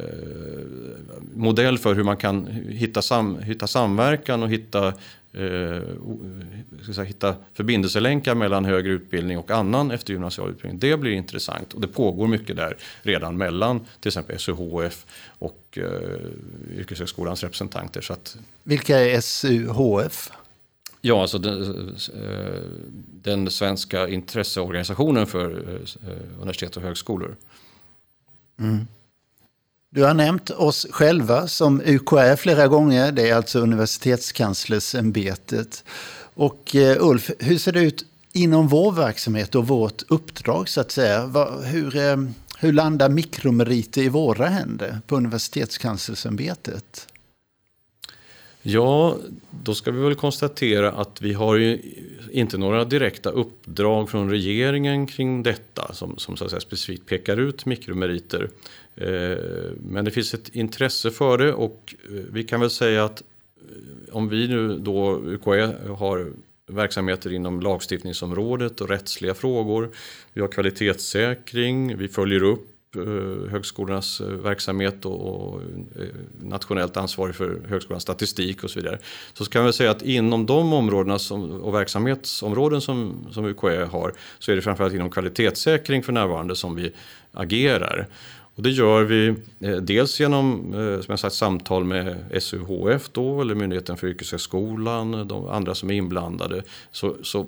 modell 1.34 1.78
för 1.78 1.94
hur 1.94 2.04
man 2.04 2.16
kan 2.16 2.46
hitta, 2.68 3.02
sam, 3.02 3.38
hitta 3.38 3.66
samverkan 3.66 4.42
och 4.42 4.48
hitta 4.48 4.94
eh, 5.32 6.92
säga, 6.92 7.04
hitta 7.04 7.34
förbindelselänkar 7.54 8.34
mellan 8.34 8.64
högre 8.64 8.92
utbildning 8.92 9.38
och 9.38 9.50
annan 9.50 9.90
eftergymnasial 9.90 10.50
utbildning. 10.50 10.78
Det 10.78 10.96
blir 10.96 11.12
intressant 11.12 11.72
och 11.72 11.80
det 11.80 11.88
pågår 11.88 12.26
mycket 12.26 12.56
där 12.56 12.76
redan 13.02 13.36
mellan 13.36 13.80
till 14.00 14.08
exempel 14.08 14.38
SUHF 14.38 15.06
och 15.26 15.78
eh, 15.78 16.78
Yrkeshögskolans 16.78 17.42
representanter. 17.42 18.00
Så 18.00 18.12
att, 18.12 18.36
Vilka 18.62 18.98
är 18.98 19.20
SUHF? 19.20 20.30
Ja, 21.00 21.22
alltså 21.22 21.38
den, 21.38 21.88
eh, 22.14 22.62
den 23.22 23.50
svenska 23.50 24.08
intresseorganisationen 24.08 25.26
för 25.26 25.50
eh, 25.50 26.40
universitet 26.40 26.76
och 26.76 26.82
högskolor. 26.82 27.36
Mm. 28.58 28.86
Du 29.92 30.04
har 30.04 30.14
nämnt 30.14 30.50
oss 30.50 30.86
själva 30.90 31.48
som 31.48 31.80
UKÄ 31.80 32.36
flera 32.36 32.68
gånger. 32.68 33.12
Det 33.12 33.28
är 33.28 33.34
alltså 33.34 33.58
Universitetskanslersämbetet. 33.58 35.84
Och 36.34 36.76
eh, 36.76 36.96
Ulf, 37.00 37.30
hur 37.38 37.58
ser 37.58 37.72
det 37.72 37.80
ut 37.80 38.04
inom 38.32 38.68
vår 38.68 38.92
verksamhet 38.92 39.54
och 39.54 39.68
vårt 39.68 40.02
uppdrag 40.08 40.68
så 40.68 40.80
att 40.80 40.90
säga? 40.90 41.26
Hur, 41.64 41.96
eh, 41.96 42.16
hur 42.58 42.72
landar 42.72 43.08
mikromeriter 43.08 44.02
i 44.02 44.08
våra 44.08 44.46
händer 44.46 44.98
på 45.06 45.16
Universitetskanslersämbetet? 45.16 47.06
Ja, 48.62 49.16
då 49.50 49.74
ska 49.74 49.90
vi 49.90 50.00
väl 50.00 50.14
konstatera 50.14 50.92
att 50.92 51.22
vi 51.22 51.32
har 51.32 51.56
ju 51.56 51.82
inte 52.32 52.58
några 52.58 52.84
direkta 52.84 53.30
uppdrag 53.30 54.10
från 54.10 54.30
regeringen 54.30 55.06
kring 55.06 55.42
detta 55.42 55.94
som, 55.94 56.18
som 56.18 56.36
så 56.36 56.44
att 56.44 56.50
säga 56.50 56.60
specifikt 56.60 57.06
pekar 57.06 57.36
ut 57.36 57.66
mikromeriter. 57.66 58.50
Eh, 58.96 59.38
men 59.76 60.04
det 60.04 60.10
finns 60.10 60.34
ett 60.34 60.48
intresse 60.48 61.10
för 61.10 61.38
det 61.38 61.52
och 61.52 61.94
eh, 62.04 62.24
vi 62.32 62.44
kan 62.44 62.60
väl 62.60 62.70
säga 62.70 63.04
att 63.04 63.22
eh, 63.22 64.14
om 64.16 64.28
vi 64.28 64.48
nu 64.48 64.78
då, 64.78 65.22
UKÄ, 65.24 65.72
har 65.98 66.32
verksamheter 66.66 67.32
inom 67.32 67.60
lagstiftningsområdet 67.60 68.80
och 68.80 68.88
rättsliga 68.88 69.34
frågor. 69.34 69.90
Vi 70.32 70.40
har 70.40 70.48
kvalitetssäkring, 70.48 71.96
vi 71.96 72.08
följer 72.08 72.42
upp 72.42 72.66
högskolornas 73.50 74.20
verksamhet 74.20 75.04
och 75.04 75.60
nationellt 76.40 76.96
ansvarig 76.96 77.34
för 77.34 77.60
högskolans 77.68 78.02
statistik 78.02 78.64
och 78.64 78.70
så 78.70 78.80
vidare. 78.80 78.98
Så 79.32 79.44
kan 79.44 79.66
vi 79.66 79.72
säga 79.72 79.90
att 79.90 80.02
inom 80.02 80.46
de 80.46 80.72
områdena 80.72 81.18
som, 81.18 81.50
och 81.50 81.74
verksamhetsområden 81.74 82.80
som, 82.80 83.26
som 83.32 83.44
UKÄ 83.44 83.84
har 83.84 84.12
så 84.38 84.52
är 84.52 84.56
det 84.56 84.62
framförallt 84.62 84.94
inom 84.94 85.10
kvalitetssäkring 85.10 86.02
för 86.02 86.12
närvarande 86.12 86.56
som 86.56 86.74
vi 86.74 86.92
agerar. 87.32 88.06
Och 88.54 88.62
det 88.62 88.70
gör 88.70 89.04
vi 89.04 89.34
eh, 89.60 89.76
dels 89.76 90.20
genom 90.20 90.74
eh, 90.74 91.00
som 91.00 91.06
jag 91.08 91.18
sagt, 91.18 91.34
samtal 91.34 91.84
med 91.84 92.16
SUHF, 92.42 93.08
då, 93.12 93.40
eller 93.40 93.54
Myndigheten 93.54 93.96
för 93.96 94.06
yrkeshögskolan, 94.06 95.14
eh, 95.14 95.24
de 95.24 95.48
andra 95.48 95.74
som 95.74 95.90
är 95.90 95.94
inblandade. 95.94 96.62
Så, 96.92 97.16
så 97.22 97.46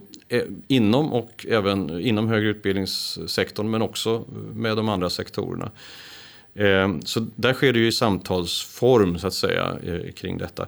inom 0.69 1.13
och 1.13 1.47
även 1.49 2.01
inom 2.01 2.29
högre 2.29 2.49
utbildningssektorn 2.49 3.71
men 3.71 3.83
också 3.83 4.25
med 4.55 4.77
de 4.77 4.89
andra 4.89 5.11
sektorerna. 5.11 5.71
Så 7.05 7.27
där 7.37 7.53
sker 7.53 7.73
det 7.73 7.79
ju 7.79 7.87
i 7.87 7.93
samtalsform 7.93 9.19
så 9.19 9.27
att 9.27 9.35
säga 9.35 9.77
kring 10.15 10.39
detta. 10.39 10.67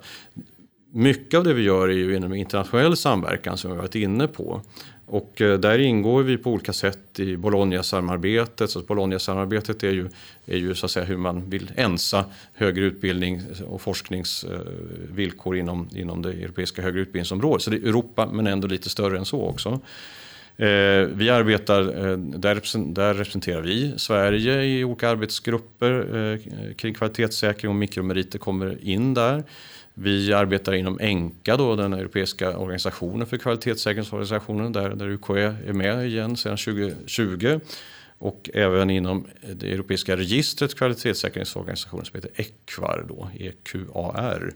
Mycket 0.92 1.38
av 1.38 1.44
det 1.44 1.55
vi 1.55 1.62
gör 1.62 1.88
är 1.88 1.92
ju 1.92 2.16
inom 2.16 2.35
internationell 2.35 2.97
samverkan 2.97 3.57
som 3.57 3.70
vi 3.70 3.77
varit 3.77 3.94
inne 3.94 4.27
på. 4.27 4.62
Och 5.07 5.40
eh, 5.40 5.59
där 5.59 5.79
ingår 5.79 6.23
vi 6.23 6.37
på 6.37 6.51
olika 6.51 6.73
sätt 6.73 7.21
i 7.21 7.37
Bologna-samarbetet. 7.37 8.71
Så 8.71 8.81
Bologna-samarbetet 8.81 9.83
är 9.83 9.90
ju, 9.90 10.09
är 10.47 10.57
ju 10.57 10.75
så 10.75 10.87
att 10.87 10.93
säga 10.93 11.05
hur 11.05 11.17
man 11.17 11.51
vill 11.51 11.73
ensa 11.77 12.25
högre 12.55 12.85
utbildning 12.85 13.40
och 13.67 13.81
forskningsvillkor 13.81 15.55
eh, 15.55 15.61
inom, 15.61 15.88
inom 15.95 16.23
det 16.23 16.31
europeiska 16.33 16.83
högre 16.83 17.01
utbildningsområdet. 17.01 17.62
Så 17.62 17.71
det 17.71 17.77
är 17.77 17.88
Europa 17.88 18.29
men 18.33 18.47
ändå 18.47 18.69
lite 18.69 18.90
större 18.90 19.19
än 19.19 19.25
så 19.25 19.43
också. 19.43 19.81
Eh, 20.57 21.07
vi 21.14 21.31
arbetar, 21.31 21.83
där 22.38 23.14
representerar 23.14 23.61
vi 23.61 23.95
Sverige 23.97 24.62
i 24.62 24.85
olika 24.85 25.09
arbetsgrupper 25.09 26.38
kring 26.77 26.95
kvalitetssäkring 26.95 27.69
och 27.69 27.77
mikromeriter 27.77 28.38
kommer 28.38 28.88
in 28.88 29.14
där. 29.14 29.43
Vi 29.94 30.33
arbetar 30.33 30.72
inom 30.72 31.00
ENKA, 31.00 31.57
då, 31.57 31.76
den 31.76 31.92
europeiska 31.92 32.57
organisationen 32.57 33.26
för 33.26 33.37
kvalitetssäkringsorganisationen, 33.37 34.72
där, 34.72 34.90
där 34.90 35.09
UKÄ 35.09 35.57
är 35.66 35.72
med 35.72 36.07
igen 36.07 36.37
sedan 36.37 36.57
2020. 36.57 37.61
Och 38.18 38.50
även 38.54 38.90
inom 38.90 39.26
det 39.54 39.72
europeiska 39.72 40.16
registret 40.16 40.74
kvalitetssäkringsorganisationen 40.74 42.04
som 42.04 42.14
heter 42.14 42.30
EQUAR, 42.35 43.04
då, 43.09 43.28
EQAR, 43.38 44.52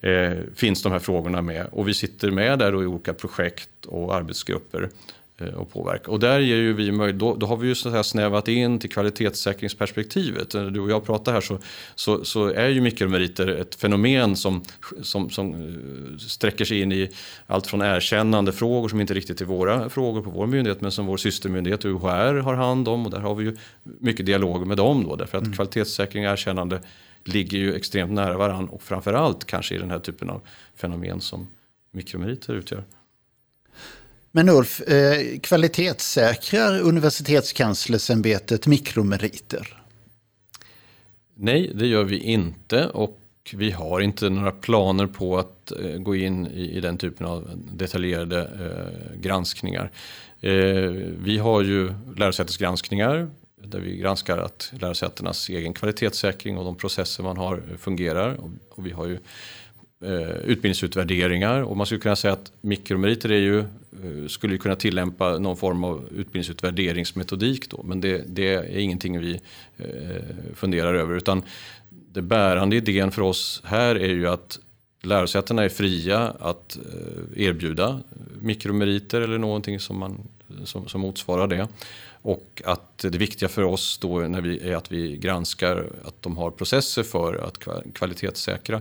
eh, 0.00 0.32
finns 0.54 0.82
de 0.82 0.92
här 0.92 0.98
frågorna 0.98 1.42
med. 1.42 1.66
Och 1.72 1.88
vi 1.88 1.94
sitter 1.94 2.30
med 2.30 2.58
där 2.58 2.82
i 2.82 2.86
olika 2.86 3.14
projekt 3.14 3.86
och 3.86 4.14
arbetsgrupper 4.14 4.90
och 5.56 5.72
påverka. 5.72 6.10
Och 6.10 6.20
där 6.20 6.38
ger 6.38 6.56
ju 6.56 6.72
vi 6.72 6.92
möjlighet, 6.92 7.20
då, 7.20 7.34
då, 7.34 7.46
har 7.46 7.56
vi 7.56 7.68
ju 7.68 7.74
så 7.74 7.96
att 7.96 8.06
snävat 8.06 8.48
in 8.48 8.78
till 8.78 8.90
kvalitetssäkringsperspektivet. 8.90 10.54
När 10.54 10.70
du 10.70 10.80
och 10.80 10.90
jag 10.90 11.04
pratar 11.04 11.32
här 11.32 11.40
så, 11.40 11.58
så, 11.94 12.24
så 12.24 12.46
är 12.46 12.68
ju 12.68 12.80
mikromeriter 12.80 13.48
ett 13.48 13.74
fenomen 13.74 14.36
som, 14.36 14.62
som, 15.02 15.30
som 15.30 15.54
eh, 15.54 16.18
sträcker 16.18 16.64
sig 16.64 16.80
in 16.80 16.92
i 16.92 17.10
allt 17.46 17.66
från 17.66 17.82
erkännande 17.82 18.52
frågor 18.52 18.88
som 18.88 19.00
inte 19.00 19.14
riktigt 19.14 19.40
är 19.40 19.44
våra 19.44 19.88
frågor 19.88 20.22
på 20.22 20.30
vår 20.30 20.46
myndighet 20.46 20.80
men 20.80 20.92
som 20.92 21.06
vår 21.06 21.16
systermyndighet 21.16 21.84
UHR 21.84 22.40
har 22.40 22.54
hand 22.54 22.88
om 22.88 23.06
och 23.06 23.10
där 23.10 23.20
har 23.20 23.34
vi 23.34 23.44
ju 23.44 23.56
mycket 23.82 24.26
dialog 24.26 24.66
med 24.66 24.76
dem 24.76 25.04
då 25.04 25.16
därför 25.16 25.38
att 25.38 25.44
mm. 25.44 25.56
kvalitetssäkring 25.56 26.26
och 26.26 26.32
erkännande 26.32 26.80
ligger 27.24 27.58
ju 27.58 27.74
extremt 27.74 28.12
nära 28.12 28.36
varandra 28.36 28.72
och 28.72 28.82
framförallt 28.82 29.44
kanske 29.44 29.74
i 29.74 29.78
den 29.78 29.90
här 29.90 29.98
typen 29.98 30.30
av 30.30 30.40
fenomen 30.74 31.20
som 31.20 31.46
mikromeriter 31.92 32.54
utgör. 32.54 32.84
Men 34.36 34.48
Ulf, 34.48 34.80
eh, 34.80 35.38
kvalitetssäkrar 35.38 36.80
universitetskanslersämbetet 36.80 38.66
mikromeriter? 38.66 39.82
Nej, 41.34 41.72
det 41.74 41.86
gör 41.86 42.04
vi 42.04 42.18
inte 42.18 42.86
och 42.86 43.20
vi 43.52 43.70
har 43.70 44.00
inte 44.00 44.30
några 44.30 44.52
planer 44.52 45.06
på 45.06 45.38
att 45.38 45.72
eh, 45.72 45.98
gå 45.98 46.16
in 46.16 46.46
i, 46.46 46.76
i, 46.76 46.80
den 46.80 46.98
typen 46.98 47.26
av 47.26 47.50
detaljerade 47.72 48.40
eh, 48.40 49.20
granskningar. 49.20 49.90
Eh, 50.40 50.52
vi 51.22 51.38
har 51.38 51.62
ju 51.62 51.94
lärosätesgranskningar 52.16 53.30
där 53.62 53.80
vi 53.80 53.96
granskar 53.96 54.38
att 54.38 54.72
lärosätenas 54.80 55.48
egen 55.48 55.74
kvalitetssäkring 55.74 56.58
och 56.58 56.64
de 56.64 56.76
processer 56.76 57.22
man 57.22 57.36
har 57.36 57.62
fungerar. 57.78 58.34
Och, 58.34 58.50
och 58.70 58.86
vi 58.86 58.90
har 58.90 59.06
ju 59.06 59.18
Eh, 60.06 60.36
utbildningsutvärderingar. 60.44 61.62
Och 61.62 61.76
man 61.76 61.86
skulle 61.86 62.00
kunna 62.00 62.16
säga 62.16 62.32
att 62.32 62.52
mikromeriter 62.60 63.32
är 63.32 63.38
ju, 63.38 63.58
eh, 63.58 64.28
skulle 64.28 64.58
kunna 64.58 64.76
tillämpa 64.76 65.38
någon 65.38 65.56
form 65.56 65.84
av 65.84 66.08
utbildningsutvärderingsmetodik 66.16 67.70
då. 67.70 67.82
Men 67.82 68.00
det, 68.00 68.24
det 68.26 68.54
är 68.54 68.78
ingenting 68.78 69.20
vi 69.20 69.40
eh, 69.76 69.86
funderar 70.54 70.94
över. 70.94 71.16
Utan 71.16 71.42
det 72.12 72.22
bärande 72.22 72.76
idén 72.76 73.10
för 73.10 73.22
oss 73.22 73.62
här 73.64 73.94
är 73.94 74.08
ju 74.08 74.28
att 74.28 74.58
lärosätena 75.02 75.64
är 75.64 75.68
fria 75.68 76.18
att 76.40 76.78
erbjuda 77.36 78.00
mikromeriter 78.40 79.20
eller 79.20 79.38
någonting 79.38 79.80
som, 79.80 79.98
man, 79.98 80.28
som, 80.64 80.88
som 80.88 81.00
motsvarar 81.00 81.46
det. 81.46 81.68
Och 82.22 82.62
att 82.64 82.98
det 82.98 83.18
viktiga 83.18 83.48
för 83.48 83.62
oss 83.62 83.98
då 83.98 84.18
när 84.18 84.40
vi, 84.40 84.70
är 84.70 84.76
att 84.76 84.92
vi 84.92 85.16
granskar 85.16 85.86
att 86.04 86.22
de 86.22 86.36
har 86.36 86.50
processer 86.50 87.02
för 87.02 87.34
att 87.34 87.58
kvalitetssäkra 87.94 88.80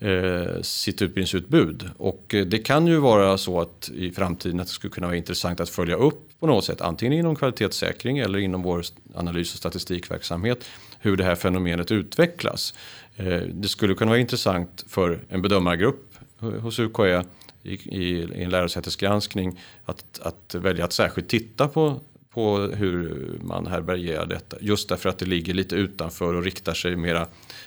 eh, 0.00 0.62
sitt 0.62 1.02
utbildningsutbud. 1.02 1.90
Och 1.96 2.34
eh, 2.34 2.46
det 2.46 2.58
kan 2.58 2.86
ju 2.86 2.96
vara 2.96 3.38
så 3.38 3.60
att 3.60 3.90
i 3.94 4.10
framtiden 4.10 4.60
att 4.60 4.66
det 4.66 4.72
skulle 4.72 4.90
kunna 4.90 5.06
vara 5.06 5.16
intressant 5.16 5.60
att 5.60 5.68
följa 5.68 5.96
upp 5.96 6.40
på 6.40 6.46
något 6.46 6.64
sätt, 6.64 6.80
antingen 6.80 7.12
inom 7.12 7.36
kvalitetssäkring 7.36 8.18
eller 8.18 8.38
inom 8.38 8.62
vår 8.62 8.82
analys 9.14 9.52
och 9.52 9.58
statistikverksamhet, 9.58 10.64
hur 11.00 11.16
det 11.16 11.24
här 11.24 11.34
fenomenet 11.34 11.90
utvecklas. 11.90 12.74
Eh, 13.16 13.42
det 13.52 13.68
skulle 13.68 13.94
kunna 13.94 14.08
vara 14.08 14.20
intressant 14.20 14.84
för 14.88 15.20
en 15.28 15.42
bedömargrupp 15.42 16.14
hos 16.38 16.78
UKÄ 16.78 17.24
i, 17.62 17.72
i, 17.72 18.18
i 18.34 18.42
en 18.42 18.50
lärosätesgranskning 18.50 19.60
att, 19.84 20.20
att 20.22 20.54
välja 20.54 20.84
att 20.84 20.92
särskilt 20.92 21.28
titta 21.28 21.68
på 21.68 22.00
på 22.38 22.58
hur 22.58 23.38
man 23.42 23.66
härbärgerar 23.66 24.26
detta. 24.26 24.56
Just 24.60 24.88
därför 24.88 25.08
att 25.08 25.18
det 25.18 25.26
ligger 25.26 25.54
lite 25.54 25.76
utanför 25.76 26.34
och 26.34 26.42
riktar 26.42 26.74
sig 26.74 26.96
mera 26.96 27.26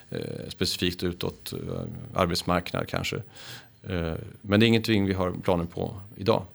eh, 0.09 0.19
specifikt 0.49 1.03
utåt 1.03 1.53
eh, 1.53 1.59
arbetsmarknad 2.13 2.87
kanske. 2.87 3.15
Eh, 3.83 4.13
men 4.41 4.59
det 4.59 4.65
är 4.65 4.67
ingenting 4.67 5.05
vi 5.05 5.13
har 5.13 5.31
planer 5.31 5.65
på 5.65 5.93
idag. 6.15 6.45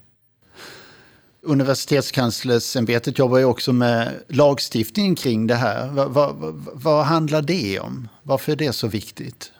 Universitetskanslersämbetet 1.40 3.18
jobbar 3.18 3.38
ju 3.38 3.44
också 3.44 3.72
med 3.72 4.12
lagstiftning 4.28 5.14
kring 5.14 5.46
det 5.46 5.54
här. 5.54 5.88
Vad, 5.88 6.10
vad, 6.10 6.34
vad 6.72 7.04
handlar 7.04 7.42
det 7.42 7.80
om? 7.80 8.08
Varför 8.22 8.52
är 8.52 8.56
det 8.56 8.72
så 8.72 8.88
viktigt? 8.88 9.52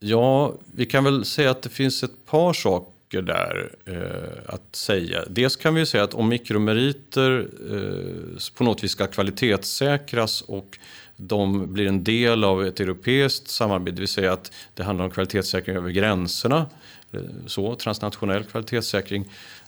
Ja, 0.00 0.54
vi 0.74 0.86
kan 0.86 1.04
väl 1.04 1.24
säga 1.24 1.50
att 1.50 1.62
det 1.62 1.68
finns 1.68 2.02
ett 2.02 2.26
par 2.26 2.52
saker 2.52 2.97
mycket 3.08 3.26
där 3.26 3.70
eh, 3.84 4.54
att 4.54 4.76
säga. 4.76 5.24
Dels 5.30 5.56
kan 5.56 5.74
vi 5.74 5.86
säga 5.86 6.04
att 6.04 6.14
om 6.14 6.28
mikromeriter 6.28 7.48
eh, 7.70 8.54
på 8.54 8.64
något 8.64 8.84
vis 8.84 8.90
ska 8.90 9.06
kvalitetssäkras 9.06 10.40
och 10.40 10.78
de 11.16 11.72
blir 11.72 11.86
en 11.86 12.04
del 12.04 12.44
av 12.44 12.64
ett 12.64 12.80
europeiskt 12.80 13.48
samarbete, 13.48 13.94
det 13.94 14.00
vill 14.00 14.08
säga 14.08 14.32
att 14.32 14.52
det 14.74 14.82
handlar 14.82 15.04
om 15.04 15.10
kvalitetssäkring 15.10 15.76
över 15.76 15.90
gränserna, 15.90 16.66
eh, 17.12 17.20
så, 17.46 17.74
transnationell 17.74 18.44
kvalitetssäkring, 18.44 19.24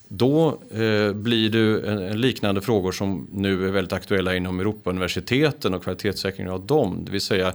då 0.09 0.63
eh, 0.71 1.13
blir 1.13 1.51
det 1.51 1.89
en, 1.89 1.99
en, 1.99 2.21
liknande 2.21 2.61
frågor 2.61 2.93
som 2.93 3.29
nu 3.33 3.67
är 3.67 3.71
väldigt 3.71 3.93
aktuella 3.93 4.37
inom 4.37 4.61
Europauniversiteten 4.61 5.75
och 5.75 5.83
kvalitetssäkringen 5.83 6.53
av 6.53 6.67
dem. 6.67 7.03
Det 7.05 7.13
vill 7.13 7.21
säga 7.21 7.55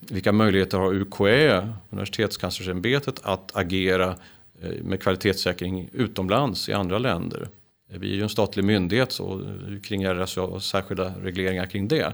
vilka 0.00 0.32
möjligheter 0.32 0.78
har 0.78 0.94
UKÄ, 0.94 1.72
Universitetskanslersämbetet, 1.90 3.20
att 3.22 3.56
agera 3.56 4.08
eh, 4.08 4.16
Eh, 4.62 4.82
med 4.82 5.02
kvalitetssäkring 5.02 5.88
utomlands 5.92 6.68
i 6.68 6.72
andra 6.72 6.98
länder? 6.98 7.48
Eh, 7.92 7.98
vi 7.98 8.10
är 8.10 8.14
ju 8.14 8.22
en 8.22 8.28
statlig 8.28 8.64
myndighet 8.64 9.12
så 9.12 9.32
eh, 9.32 9.80
kring 9.82 10.06
RSA 10.06 10.60
särskilda 10.60 11.12
regleringar 11.22 11.66
kring 11.66 11.88
det. 11.88 12.12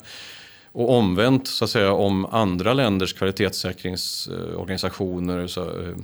Och 0.74 0.90
omvänt, 0.90 1.48
så 1.48 1.64
att 1.64 1.70
säga, 1.70 1.92
om 1.92 2.26
andra 2.26 2.74
länders 2.74 3.12
kvalitetssäkringsorganisationer 3.12 5.46
så, 5.46 5.94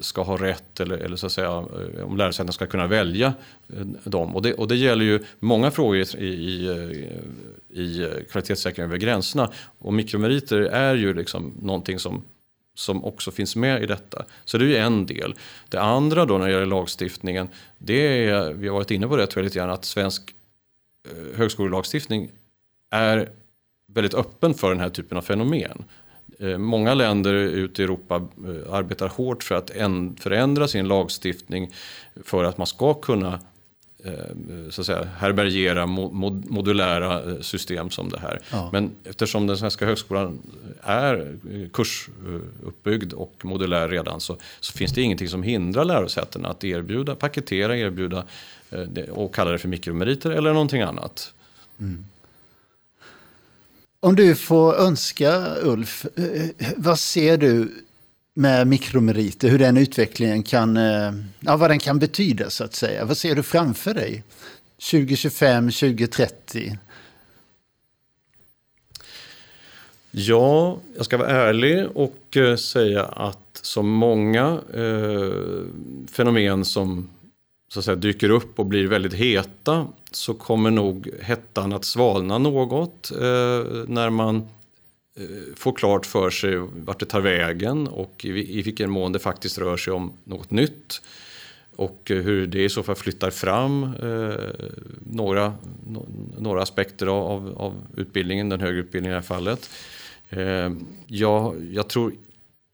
ska 0.00 0.22
ha 0.22 0.36
rätt 0.36 0.80
eller, 0.80 0.96
eller 0.96 1.16
så 1.16 1.26
att 1.26 1.32
säga, 1.32 1.50
om 2.04 2.16
lärosätena 2.16 2.52
ska 2.52 2.66
kunna 2.66 2.86
välja 2.86 3.34
dem. 4.04 4.36
Och 4.36 4.42
det, 4.42 4.54
och 4.54 4.68
det 4.68 4.76
gäller 4.76 5.04
ju 5.04 5.20
många 5.38 5.70
frågor 5.70 5.96
i, 5.96 6.24
i, 6.24 6.68
i 7.68 8.08
kvalitetssäkring 8.30 8.84
över 8.84 8.96
gränserna. 8.96 9.50
Och 9.78 9.94
mikromeriter 9.94 10.60
är 10.60 10.94
ju 10.94 11.14
liksom 11.14 11.54
någonting 11.62 11.98
som, 11.98 12.22
som 12.74 13.04
också 13.04 13.30
finns 13.30 13.56
med 13.56 13.82
i 13.82 13.86
detta. 13.86 14.24
Så 14.44 14.58
det 14.58 14.64
är 14.64 14.68
ju 14.68 14.76
en 14.76 15.06
del. 15.06 15.34
Det 15.68 15.80
andra 15.80 16.24
då 16.24 16.38
när 16.38 16.46
det 16.46 16.52
gäller 16.52 16.66
lagstiftningen, 16.66 17.48
det 17.78 18.28
är, 18.28 18.52
vi 18.52 18.68
har 18.68 18.74
varit 18.74 18.90
inne 18.90 19.08
på 19.08 19.16
det 19.16 19.26
tror 19.26 19.42
jag 19.42 19.44
lite 19.44 19.58
grann, 19.58 19.70
att 19.70 19.84
svensk 19.84 20.34
eh, 21.08 21.38
högskolelagstiftning 21.38 22.30
är 22.90 23.30
väldigt 23.86 24.14
öppen 24.14 24.54
för 24.54 24.68
den 24.68 24.80
här 24.80 24.88
typen 24.88 25.18
av 25.18 25.22
fenomen. 25.22 25.84
Eh, 26.38 26.58
många 26.58 26.94
länder 26.94 27.34
ute 27.34 27.82
i 27.82 27.84
Europa 27.84 28.14
eh, 28.16 28.74
arbetar 28.74 29.08
hårt 29.08 29.42
för 29.42 29.54
att 29.54 29.70
förändra 30.20 30.68
sin 30.68 30.88
lagstiftning 30.88 31.72
för 32.24 32.44
att 32.44 32.58
man 32.58 32.66
ska 32.66 32.94
kunna 32.94 33.40
så 34.70 34.80
att 34.80 34.86
säga, 34.86 35.08
härbärgera 35.18 35.86
modulära 35.86 37.42
system 37.42 37.90
som 37.90 38.08
det 38.08 38.18
här. 38.18 38.40
Ja. 38.50 38.68
Men 38.72 38.90
eftersom 39.04 39.46
den 39.46 39.56
svenska 39.56 39.86
högskolan 39.86 40.38
är 40.82 41.38
kursuppbyggd 41.72 43.12
och 43.12 43.34
modulär 43.42 43.88
redan 43.88 44.20
så, 44.20 44.36
så, 44.60 44.72
finns 44.72 44.92
det 44.92 45.02
ingenting 45.02 45.28
som 45.28 45.42
hindrar 45.42 45.84
lärosätena 45.84 46.48
att 46.48 46.64
erbjuda, 46.64 47.14
paketera, 47.14 47.76
erbjuda 47.76 48.24
och 49.10 49.34
kalla 49.34 49.50
det 49.50 49.58
för 49.58 49.68
mikromeriter 49.68 50.30
eller 50.30 50.52
någonting 50.52 50.82
annat. 50.82 51.32
Mm. 51.80 52.04
Om 54.00 54.16
du 54.16 54.34
får 54.34 54.74
önska, 54.74 55.56
Ulf, 55.62 56.06
eh, 56.16 56.70
vad 56.76 56.98
ser 56.98 57.36
du 57.36 57.83
med 58.34 58.66
mikromeriter, 58.66 59.48
hur 59.48 59.58
den 59.58 59.76
utvecklingen 59.76 60.42
kan, 60.42 60.76
eh, 60.76 61.12
ja, 61.40 61.56
vad 61.56 61.70
den 61.70 61.78
kan 61.78 61.98
betyda 61.98 62.50
så 62.50 62.64
att 62.64 62.74
säga. 62.74 63.04
Vad 63.04 63.16
ser 63.16 63.34
du 63.34 63.42
framför 63.42 63.94
dig 63.94 64.22
2025, 64.90 65.70
2030? 65.70 66.78
Ja, 70.10 70.78
jag 70.96 71.04
ska 71.04 71.16
vara 71.16 71.28
ärlig 71.28 71.86
och 71.94 72.36
eh, 72.36 72.56
säga 72.56 73.04
att 73.04 73.60
som 73.62 73.88
många 73.88 74.60
eh, 74.74 75.32
fenomen 76.12 76.64
som 76.64 77.08
så 77.68 77.78
att 77.78 77.84
säga, 77.84 77.96
dyker 77.96 78.30
upp 78.30 78.58
och 78.58 78.66
blir 78.66 78.86
väldigt 78.86 79.14
heta 79.14 79.86
så 80.10 80.34
kommer 80.34 80.70
nog 80.70 81.10
hettan 81.22 81.72
att 81.72 81.84
svalna 81.84 82.38
något 82.38 83.10
eh, 83.10 83.64
när 83.86 84.10
man 84.10 84.48
Eh, 85.20 85.54
Få 85.56 85.72
klart 85.72 86.06
för 86.06 86.30
sig 86.30 86.56
vart 86.56 87.00
det 87.00 87.06
tar 87.06 87.20
vägen 87.20 87.88
och 87.88 88.24
i, 88.24 88.62
vilken 88.62 88.90
mån 88.90 89.12
det 89.12 89.18
faktiskt 89.18 89.58
rör 89.58 89.76
sig 89.76 89.92
om 89.92 90.12
något 90.24 90.50
nytt. 90.50 91.02
Och 91.76 92.10
eh, 92.10 92.22
hur 92.22 92.46
det 92.46 92.64
i 92.64 92.68
så 92.68 92.82
fall 92.82 92.94
flyttar 92.96 93.30
fram 93.30 93.82
eh, 93.82 94.34
några, 95.06 95.54
några 96.38 96.62
aspekter 96.62 97.06
av, 97.06 97.54
av, 97.56 97.86
utbildningen, 97.96 98.48
den 98.48 98.60
högre 98.60 98.80
utbildningen 98.80 99.10
i 99.10 99.14
det 99.14 99.20
här 99.20 99.26
fallet. 99.36 99.70
Jag, 101.06 101.68
jag 101.72 101.88
tror 101.88 102.12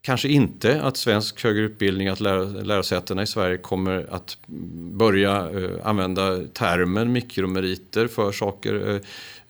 Kanske 0.03 0.29
inte 0.29 0.83
att 0.83 0.97
svensk 0.97 1.45
högre 1.45 1.63
utbildning, 1.63 2.09
att 2.09 2.21
lärosätena 2.21 3.23
i 3.23 3.27
Sverige 3.27 3.57
kommer 3.57 4.07
att 4.11 4.39
börja 4.93 5.51
eh, 5.51 5.71
använda 5.85 6.39
termen 6.47 7.13
mikromeriter 7.13 8.07
för 8.07 8.33
saker 8.33 8.95
eh, 8.95 9.01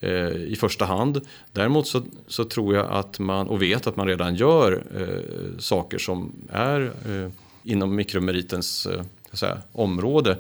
eh, 0.01 0.29
i 0.29 0.57
första 0.61 0.85
hand. 0.85 1.21
Däremot 1.53 1.89
så, 1.89 2.03
så, 2.27 2.45
tror 2.45 2.75
jag 2.75 2.87
att 2.91 3.19
man, 3.19 3.49
och 3.49 3.63
vet 3.63 3.87
att 3.87 3.97
man 3.97 4.07
redan 4.07 4.35
gör 4.35 4.83
eh, 4.97 5.59
saker 5.59 5.99
som 5.99 6.33
är 6.51 6.81
eh, 7.07 7.31
inom 7.63 7.95
mikromeritens 7.95 8.87
eh, 8.87 9.03
säga, 9.33 9.59
område. 9.73 10.39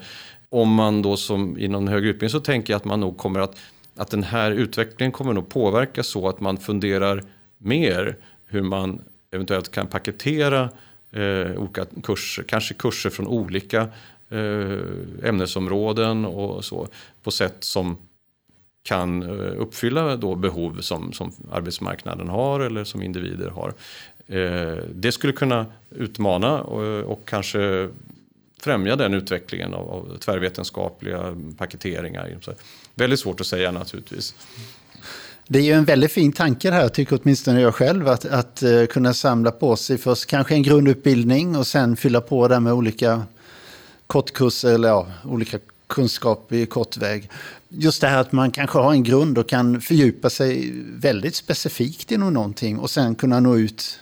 Om 0.49 0.75
man 0.75 1.03
då 1.03 1.16
som 1.16 1.59
inom 1.59 1.88
högre 1.88 2.09
utbildning 2.09 2.31
så 2.31 2.40
tänker 2.40 2.73
jag 2.73 2.79
att 2.79 2.85
man 2.85 3.01
nog 3.01 3.16
kommer 3.16 3.40
att, 3.40 3.57
att 3.96 4.11
den 4.11 4.23
här 4.23 4.51
utvecklingen 4.51 5.12
kommer 5.12 5.33
nog 5.33 5.49
påverka 5.49 6.03
så 6.03 6.29
att 6.29 6.40
man 6.40 6.57
funderar 6.57 7.25
mer 7.59 8.16
hur 8.46 8.62
man 8.62 9.01
eventuellt 9.31 9.70
kan 9.70 9.87
paketera 9.87 10.70
eh, 11.12 11.59
olika 11.59 11.87
kurser, 12.03 12.42
kanske 12.42 12.75
kurser 12.75 13.11
från 13.11 13.27
olika 13.27 13.88
eh, 14.29 14.79
ämnesområden 15.25 16.25
och 16.25 16.64
så 16.64 16.88
på 17.23 17.31
sätt 17.31 17.57
som 17.61 17.96
kan 18.83 19.23
eh, 19.23 19.61
uppfylla 19.61 20.16
då 20.16 20.35
behov 20.35 20.81
som, 20.81 21.12
som 21.12 21.33
arbetsmarknaden 21.53 22.29
har 22.29 22.61
eller 22.61 22.85
som 22.85 23.03
individer 23.03 23.51
har. 23.51 23.75
Eh, 24.27 24.85
det 24.95 25.12
skulle 25.12 25.33
kunna 25.33 25.66
utmana 25.90 26.61
och, 26.61 27.12
och 27.12 27.29
kanske 27.29 27.88
främja 28.61 28.97
den 28.97 29.14
utvecklingen 29.14 29.75
av, 29.75 29.90
av 29.90 30.19
tvärvetenskapliga 30.19 31.37
paketeringar. 31.59 32.38
Så 32.40 32.53
väldigt 32.95 33.21
svårt 33.21 33.40
att 33.40 33.47
säga 33.47 33.73
naturligtvis. 33.73 34.35
Det 35.49 35.59
är 35.59 35.62
ju 35.62 35.73
en 35.73 35.85
väldigt 35.85 36.12
fin 36.12 36.33
tanke 36.33 36.71
här, 36.71 36.88
tycker 36.88 37.19
åtminstone 37.23 37.61
jag 37.61 37.75
själv, 37.75 38.09
att, 38.09 38.25
att 38.25 38.62
kunna 38.90 39.14
samla 39.14 39.51
på 39.51 39.77
sig 39.77 39.99
först 39.99 40.27
kanske 40.27 40.55
en 40.55 40.62
grundutbildning 40.62 41.57
och 41.57 41.66
sen 41.66 41.97
fylla 41.97 42.21
på 42.21 42.49
det 42.49 42.61
med 42.61 42.73
olika 42.73 43.23
kortkurser 44.07 44.75
eller 44.75 44.88
ja, 44.88 45.07
olika 45.25 45.59
kunskap 45.90 46.53
i 46.53 46.66
kort 46.66 46.96
väg. 46.96 47.31
Just 47.68 48.00
det 48.00 48.07
här 48.07 48.18
att 48.18 48.33
man 48.33 48.50
kanske 48.50 48.79
har 48.79 48.92
en 48.92 49.03
grund 49.03 49.38
och 49.38 49.48
kan 49.48 49.81
fördjupa 49.81 50.31
sig 50.31 50.72
väldigt 50.94 51.35
specifikt 51.35 52.12
inom 52.12 52.33
någonting 52.33 52.79
och 52.79 52.90
sen 52.90 53.14
kunna 53.14 53.40
nå 53.40 53.57
ut 53.57 53.98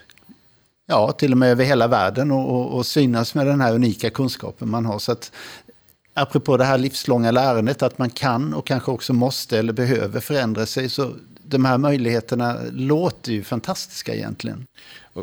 ja, 0.86 1.12
till 1.12 1.32
och 1.32 1.38
med 1.38 1.50
över 1.50 1.64
hela 1.64 1.86
världen 1.86 2.30
och, 2.30 2.50
och, 2.50 2.76
och 2.76 2.86
synas 2.86 3.34
med 3.34 3.46
den 3.46 3.60
här 3.60 3.74
unika 3.74 4.10
kunskapen 4.10 4.70
man 4.70 4.86
har. 4.86 4.98
Så 4.98 5.12
att, 5.12 5.32
apropå 6.14 6.56
det 6.56 6.64
här 6.64 6.78
livslånga 6.78 7.30
lärandet, 7.30 7.82
att 7.82 7.98
man 7.98 8.10
kan 8.10 8.54
och 8.54 8.66
kanske 8.66 8.90
också 8.90 9.12
måste 9.12 9.58
eller 9.58 9.72
behöver 9.72 10.20
förändra 10.20 10.66
sig, 10.66 10.88
så 10.88 11.12
de 11.44 11.64
här 11.64 11.78
möjligheterna 11.78 12.56
låter 12.72 13.32
ju 13.32 13.42
fantastiska 13.42 14.14
egentligen. 14.14 14.66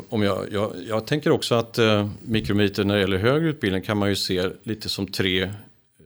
Om 0.08 0.22
jag, 0.22 0.46
jag, 0.52 0.72
jag 0.88 1.06
tänker 1.06 1.30
också 1.30 1.54
att 1.54 1.78
eh, 1.78 2.08
mikrometer 2.24 2.84
när 2.84 2.94
det 2.94 3.00
gäller 3.00 3.18
högre 3.18 3.48
utbildning 3.48 3.82
kan 3.82 3.96
man 3.96 4.08
ju 4.08 4.16
se 4.16 4.50
lite 4.62 4.88
som 4.88 5.06
tre 5.06 5.52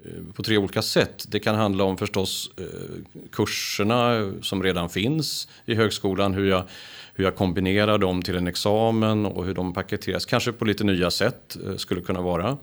Eh, 0.04 0.34
på 0.34 0.42
tre 0.42 0.58
olika 0.58 0.82
sätt. 0.82 1.24
Det 1.28 1.38
kan 1.38 1.54
handla 1.54 1.84
om 1.84 1.96
förstås 1.96 2.50
eh, 2.56 2.64
kurserna 3.32 4.32
som 4.42 4.62
redan 4.62 4.88
finns 4.88 5.48
i 5.66 5.74
högskolan, 5.74 6.34
hur 6.34 6.48
jag, 6.48 6.64
hur 7.14 7.24
jag 7.24 7.36
kombinerar 7.36 7.98
dem 7.98 8.22
till 8.22 8.36
en 8.36 8.46
examen 8.46 9.26
och 9.26 9.44
hur 9.44 9.54
de 9.54 9.72
paketeras, 9.72 10.26
kanske 10.26 10.52
på 10.52 10.64
lite 10.64 10.84
nya 10.84 11.10
sätt 11.10 11.56
eh, 11.66 11.76
skulle 11.76 12.00
kunna 12.00 12.20
vara. 12.20 12.56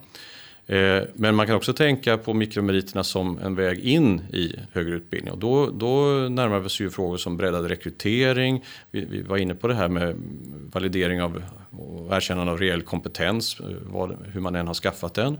Men 1.13 1.35
man 1.35 1.47
kan 1.47 1.55
också 1.55 1.73
tänka 1.73 2.17
på 2.17 2.33
mikromeriterna 2.33 3.03
som 3.03 3.39
en 3.39 3.55
väg 3.55 3.79
in 3.79 4.21
i 4.33 4.55
högre 4.71 4.95
utbildning. 4.95 5.33
Och 5.33 5.39
då, 5.39 5.69
då 5.69 6.05
närmar 6.29 6.59
vi 6.59 6.65
oss 6.65 6.79
ju 6.79 6.89
frågor 6.89 7.17
som 7.17 7.37
breddad 7.37 7.65
rekrytering. 7.65 8.65
Vi, 8.91 9.05
vi, 9.05 9.21
var 9.21 9.37
inne 9.37 9.55
på 9.55 9.67
det 9.67 9.75
här 9.75 9.87
med 9.87 10.15
validering 10.71 11.21
av 11.21 11.43
och 11.71 12.15
erkännande 12.15 12.51
av 12.51 12.59
reell 12.59 12.81
kompetens, 12.81 13.61
vad, 13.81 14.17
hur 14.33 14.41
man 14.41 14.55
än 14.55 14.67
har 14.67 14.73
skaffat 14.73 15.13
den. 15.13 15.37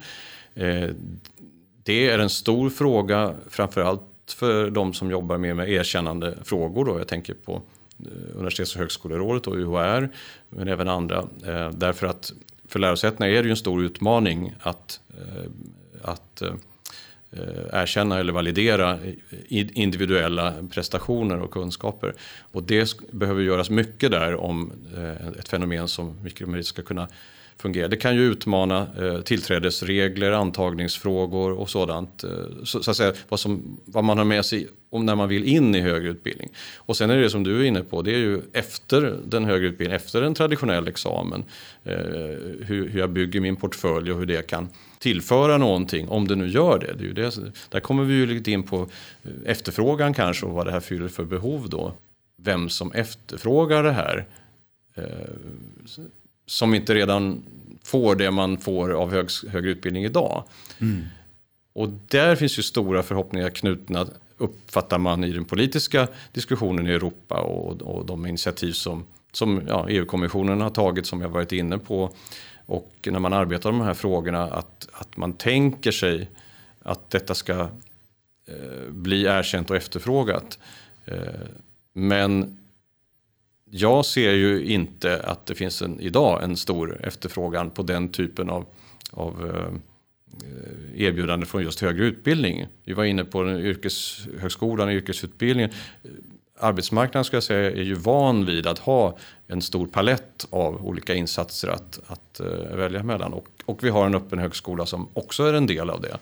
Det 1.88 2.10
är 2.10 2.20
en 2.20 2.30
stor 2.30 2.70
fråga, 2.70 3.34
framförallt 3.50 4.02
för 4.28 4.70
de 4.70 4.94
som 4.94 5.12
jobbar 5.12 5.38
mer 5.38 5.54
med 5.54 5.70
erkännande 5.70 6.38
frågor. 6.44 6.86
Då. 6.86 6.98
Jag 6.98 7.08
tänker 7.08 7.34
på 7.34 7.62
eh, 8.00 8.36
Universitets 8.36 8.76
och 8.76 8.80
högskolerådet 8.80 9.48
och 9.48 9.56
UHR, 9.56 10.10
men 10.50 10.68
även 10.68 10.90
andra. 10.90 11.18
Eh, 11.46 11.70
därför 11.70 12.08
att 12.08 12.34
för 12.68 12.80
lärosätena 12.80 13.28
är 13.28 13.44
det 13.44 13.44
ju 13.44 13.50
en 13.50 13.58
stor 13.58 13.84
utmaning 13.84 14.54
att, 14.60 15.00
eh, 15.18 15.52
att 16.02 16.42
erkänna 17.74 18.20
eller 18.20 18.34
validera 18.34 19.00
individuella 19.50 20.54
prestationer 20.72 21.42
och 21.42 21.52
kunskaper. 21.52 22.14
Och 22.52 22.64
det 22.64 22.98
behöver 23.12 23.42
göras 23.42 23.70
mycket 23.70 24.12
där 24.12 24.36
om 24.36 24.72
ett 25.40 25.50
fenomen 25.50 25.88
som 25.88 26.16
mikromerit 26.24 26.66
ska 26.66 26.82
kunna 26.82 27.08
fungerar. 27.58 27.88
Det 27.88 27.98
kan 27.98 28.16
ju 28.16 28.22
utmana 28.22 28.88
eh, 29.00 29.22
tillträdesregler, 29.22 30.32
antagningsfrågor 30.32 31.52
och 31.52 31.70
sådant. 31.70 32.24
Eh, 32.24 32.30
så, 32.64 32.84
så, 32.84 32.92
att 32.92 32.98
säga, 32.98 33.14
vad, 33.30 33.40
som, 33.40 33.80
vad 33.86 34.04
man 34.04 34.18
har 34.18 34.26
med 34.26 34.46
sig 34.46 34.68
om 34.90 35.06
när 35.06 35.16
man 35.16 35.30
vill 35.30 35.44
in 35.44 35.76
i 35.76 35.82
högre 35.82 36.10
utbildning. 36.10 36.50
Och 36.78 36.98
sen 36.98 37.10
är 37.10 37.18
det 37.18 37.30
som 37.30 37.44
du 37.44 37.62
är 37.62 37.64
inne 37.64 37.82
på, 37.82 38.02
det 38.02 38.12
är 38.12 38.18
ju 38.18 38.42
efter 38.54 39.20
den 39.26 39.46
högre 39.46 39.68
utbildningen, 39.68 39.96
efter 39.96 40.22
en 40.22 40.34
traditionell 40.34 40.88
examen. 40.88 41.44
Eh, 41.84 41.98
hur, 42.62 42.90
hur 42.90 43.00
jag 43.00 43.10
bygger 43.10 43.42
min 43.42 43.56
portfölj 43.56 44.12
och 44.12 44.20
hur 44.20 44.26
det 44.26 44.48
kan 44.48 44.70
tillföra 45.00 45.58
någonting, 45.58 46.10
om 46.10 46.28
det 46.28 46.36
nu 46.36 46.48
gör 46.48 46.80
det. 46.80 46.94
det, 46.94 47.04
är 47.04 47.08
ju 47.08 47.14
det 47.14 47.52
där 47.70 47.80
kommer 47.80 48.04
vi 48.04 48.14
ju 48.14 48.26
lite 48.26 48.52
in 48.52 48.64
på 48.64 48.88
eh, 49.24 49.32
efterfrågan 49.46 50.14
kanske 50.14 50.46
och 50.46 50.54
vad 50.54 50.66
det 50.66 50.72
här 50.72 50.80
fyller 50.80 51.08
för 51.08 51.24
behov 51.24 51.70
då. 51.70 51.94
Vem 52.42 52.70
som 52.70 52.92
efterfrågar 52.92 53.84
det 53.84 53.92
här. 53.92 54.26
Eh, 54.96 55.04
som 56.48 56.74
inte 56.74 56.96
redan 56.96 57.44
får 57.84 58.16
det 58.16 58.32
man 58.32 58.58
får 58.58 58.92
av 58.92 59.12
hög, 59.12 59.28
högre 59.50 59.72
utbildning 59.72 60.04
idag. 60.04 60.44
Mm. 60.82 61.04
Och 61.74 61.90
där 62.08 62.36
finns 62.36 62.60
ju 62.60 62.64
stora 62.64 63.04
förhoppningar 63.04 63.50
knutna, 63.50 64.08
uppfattar 64.38 64.98
man 64.98 65.24
i 65.24 65.32
den 65.32 65.46
politiska 65.46 66.08
diskussionen 66.32 66.88
i 66.88 66.92
Europa 66.92 67.40
och, 67.40 67.82
och 67.82 68.06
de 68.06 68.26
initiativ 68.26 68.72
som, 68.72 69.06
som 69.32 69.62
ja, 69.68 69.90
EU-kommissionen 69.90 70.62
har 70.62 70.70
tagit, 70.70 71.06
som 71.06 71.22
jag 71.22 71.30
varit 71.30 71.52
inne 71.52 71.78
på. 71.78 72.12
Och 72.66 73.08
när 73.12 73.20
man 73.20 73.34
arbetar 73.34 73.72
med 73.72 73.82
de 73.82 73.86
här 73.86 73.94
frågorna, 73.94 74.44
att, 74.44 74.88
att 74.92 75.18
man 75.18 75.34
tänker 75.34 75.92
sig 75.92 76.30
att 76.84 77.10
detta 77.10 77.36
ska 77.36 77.60
eh, 78.48 78.90
bli 78.90 79.26
erkänt 79.26 79.70
och 79.70 79.76
efterfrågat. 79.76 80.60
Eh, 81.06 81.18
men 81.94 82.58
jag 83.70 84.06
ser 84.06 84.34
ju 84.34 84.66
inte 84.66 85.22
att 85.24 85.46
det 85.46 85.56
finns 85.56 85.82
en, 85.82 86.00
idag 86.00 86.44
en 86.44 86.58
stor 86.58 87.06
efterfrågan 87.06 87.70
på 87.70 87.84
den 87.84 88.10
typen 88.10 88.50
av, 88.50 88.66
av 89.12 89.52
eh, 89.56 91.02
erbjudande 91.04 91.46
från 91.46 91.64
just 91.64 91.82
högre 91.82 92.06
utbildning. 92.06 92.68
Vi 92.84 92.94
var 92.94 93.04
inne 93.04 93.26
på 93.26 93.44
den 93.44 93.60
yrkeshögskolan 93.60 94.88
och 94.88 94.94
yrkesutbildningen. 94.94 95.72
Arbetsmarknaden 96.60 97.24
ska 97.26 97.36
jag 97.36 97.44
säga 97.44 97.72
är 97.72 97.84
ju 97.84 97.94
van 97.94 98.46
vid 98.46 98.68
att 98.68 98.80
ha 98.80 99.18
en 99.48 99.62
stor 99.62 99.88
palett 99.88 100.48
av 100.50 100.88
olika 100.88 101.16
insatser 101.16 101.68
att, 101.68 102.00
att 102.08 102.40
eh, 102.40 102.76
välja 102.76 103.04
mellan. 103.04 103.34
Och, 103.34 103.48
och 103.66 103.84
vi 103.84 103.90
har 103.90 104.06
en 104.06 104.16
öppen 104.16 104.40
högskola 104.40 104.86
som 104.86 105.10
också 105.14 105.44
är 105.44 105.54
en 105.54 105.68
del 105.68 105.90
av 105.90 106.02
det. 106.02 106.18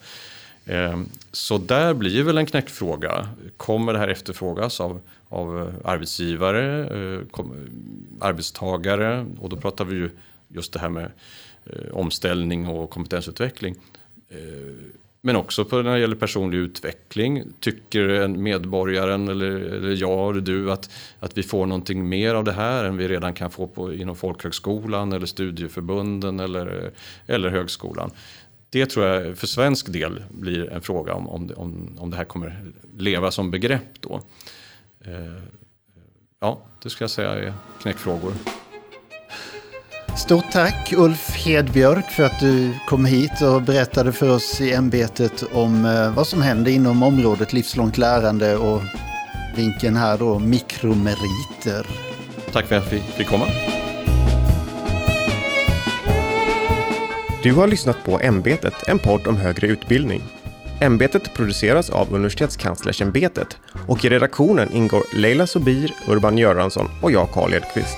Ehm, 0.65 1.09
så 1.31 1.57
där 1.57 1.93
blir 1.93 2.23
väl 2.23 2.37
en 2.37 2.45
knäckfråga. 2.45 3.29
Kommer 3.57 3.93
det 3.93 3.99
här 3.99 4.07
efterfrågas 4.07 4.81
av, 4.81 4.99
av 5.29 5.59
eh, 5.59 5.73
arbetsgivare, 5.91 6.83
eh, 6.83 7.45
arbetstagare 8.19 9.25
och 9.39 9.49
då 9.49 9.57
pratar 9.57 9.85
vi 9.85 9.95
ju 9.95 10.09
just 10.47 10.73
det 10.73 10.79
här 10.79 10.89
med 10.89 11.11
eh, 11.65 11.91
omställning 11.91 12.67
och 12.67 12.89
kompetensutveckling. 12.89 13.75
Ehm, 14.29 14.91
men 15.21 15.35
också 15.35 15.65
på 15.65 15.81
när 15.81 15.93
det 15.93 15.99
gäller 15.99 16.15
personlig 16.15 16.57
utveckling. 16.57 17.43
Tycker 17.59 18.27
medborgaren 18.27 19.27
eller, 19.27 19.51
eller 19.51 20.01
jag 20.01 20.31
eller 20.31 20.41
du 20.41 20.71
att, 20.71 20.89
att 21.19 21.37
vi 21.37 21.43
får 21.43 21.65
någonting 21.65 22.09
mer 22.09 22.35
av 22.35 22.43
det 22.43 22.51
här 22.51 22.83
än 22.83 22.97
vi 22.97 23.07
redan 23.07 23.33
kan 23.33 23.51
få 23.51 23.67
på, 23.67 23.93
inom 23.93 24.15
folkhögskolan 24.15 25.13
eller 25.13 25.25
studieförbunden 25.25 26.39
eller, 26.39 26.91
eller 27.27 27.49
högskolan 27.49 28.11
det 28.69 28.85
tror 28.85 29.05
jag 29.05 29.37
för 29.37 29.47
svensk 29.47 29.93
del 29.93 30.23
blir 30.29 30.69
en 30.69 30.81
fråga 30.81 31.13
om, 31.13 31.29
om, 31.29 31.51
om, 31.57 31.97
om 31.99 32.09
det 32.09 32.17
här 32.17 32.25
kommer 32.25 32.73
leva 32.97 33.31
som 33.31 33.51
begrepp 33.51 34.01
då. 34.01 34.21
Eh, 35.05 35.43
ja, 36.39 36.61
det 36.83 36.89
ska 36.89 37.03
jag 37.03 37.11
säga 37.11 37.29
är 37.29 37.53
knäckfrågor. 37.81 38.33
Stort 40.17 40.51
tack 40.51 40.93
Ulf 40.97 41.29
Hedbjörk 41.29 42.05
för 42.05 42.23
att 42.23 42.39
du 42.39 42.73
kom 42.87 43.05
hit 43.05 43.41
och 43.41 43.61
berättade 43.61 44.11
för 44.11 44.29
oss 44.29 44.61
i 44.61 44.73
ämbetet 44.73 45.43
om 45.53 45.85
eh, 45.85 46.15
vad 46.15 46.27
som 46.27 46.41
händer 46.41 46.71
inom 46.71 47.03
området 47.03 47.53
livslångt 47.53 47.97
lärande 47.97 48.57
och 48.57 48.81
vinkeln 49.55 49.95
här 49.95 50.17
då 50.17 50.39
mikromeriter. 50.39 51.87
Tack 52.51 52.65
för 52.65 52.75
att 52.75 52.91
jag 52.91 53.01
fick 53.01 53.27
komma. 53.27 53.45
Du 57.45 57.53
har 57.53 57.67
lyssnat 57.67 58.03
på 58.03 58.19
Ämbetet, 58.19 58.73
en 58.87 58.99
podd 58.99 59.27
om 59.27 59.37
högre 59.37 59.67
utbildning. 59.67 60.21
Ämbetet 60.81 61.33
produceras 61.33 61.89
av 61.89 62.13
Universitetskanslersämbetet 62.13 63.57
och 63.87 64.05
i 64.05 64.09
redaktionen 64.09 64.71
ingår 64.71 65.03
Leila 65.13 65.47
Sobir, 65.47 65.93
Urban 66.07 66.37
Göransson 66.37 66.89
och 67.01 67.11
jag 67.11 67.31
Karl 67.31 67.53
Edqvist. 67.53 67.97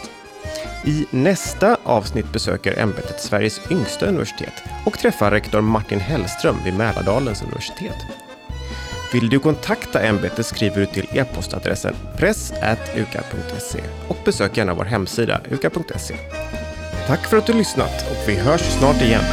I 0.85 1.05
nästa 1.11 1.77
avsnitt 1.83 2.33
besöker 2.33 2.79
ämbetet 2.79 3.21
Sveriges 3.21 3.71
yngsta 3.71 4.05
universitet 4.05 4.53
och 4.85 4.99
träffar 4.99 5.31
rektor 5.31 5.61
Martin 5.61 5.99
Hellström 5.99 6.55
vid 6.65 6.73
Mälardalens 6.73 7.41
universitet. 7.41 8.05
Vill 9.13 9.29
du 9.29 9.39
kontakta 9.39 10.01
ämbetet 10.01 10.45
skriver 10.45 10.79
du 10.79 10.85
till 10.85 11.07
e-postadressen 11.13 11.95
press.uka.se 12.17 13.79
och 14.07 14.17
besök 14.25 14.57
gärna 14.57 14.73
vår 14.73 14.85
hemsida 14.85 15.41
uka.se. 15.49 16.15
Tack 17.07 17.29
för 17.29 17.37
att 17.37 17.45
du 17.45 17.53
lyssnat 17.53 18.11
och 18.11 18.29
vi 18.29 18.35
hörs 18.35 18.61
snart 18.61 19.01
igen. 19.01 19.23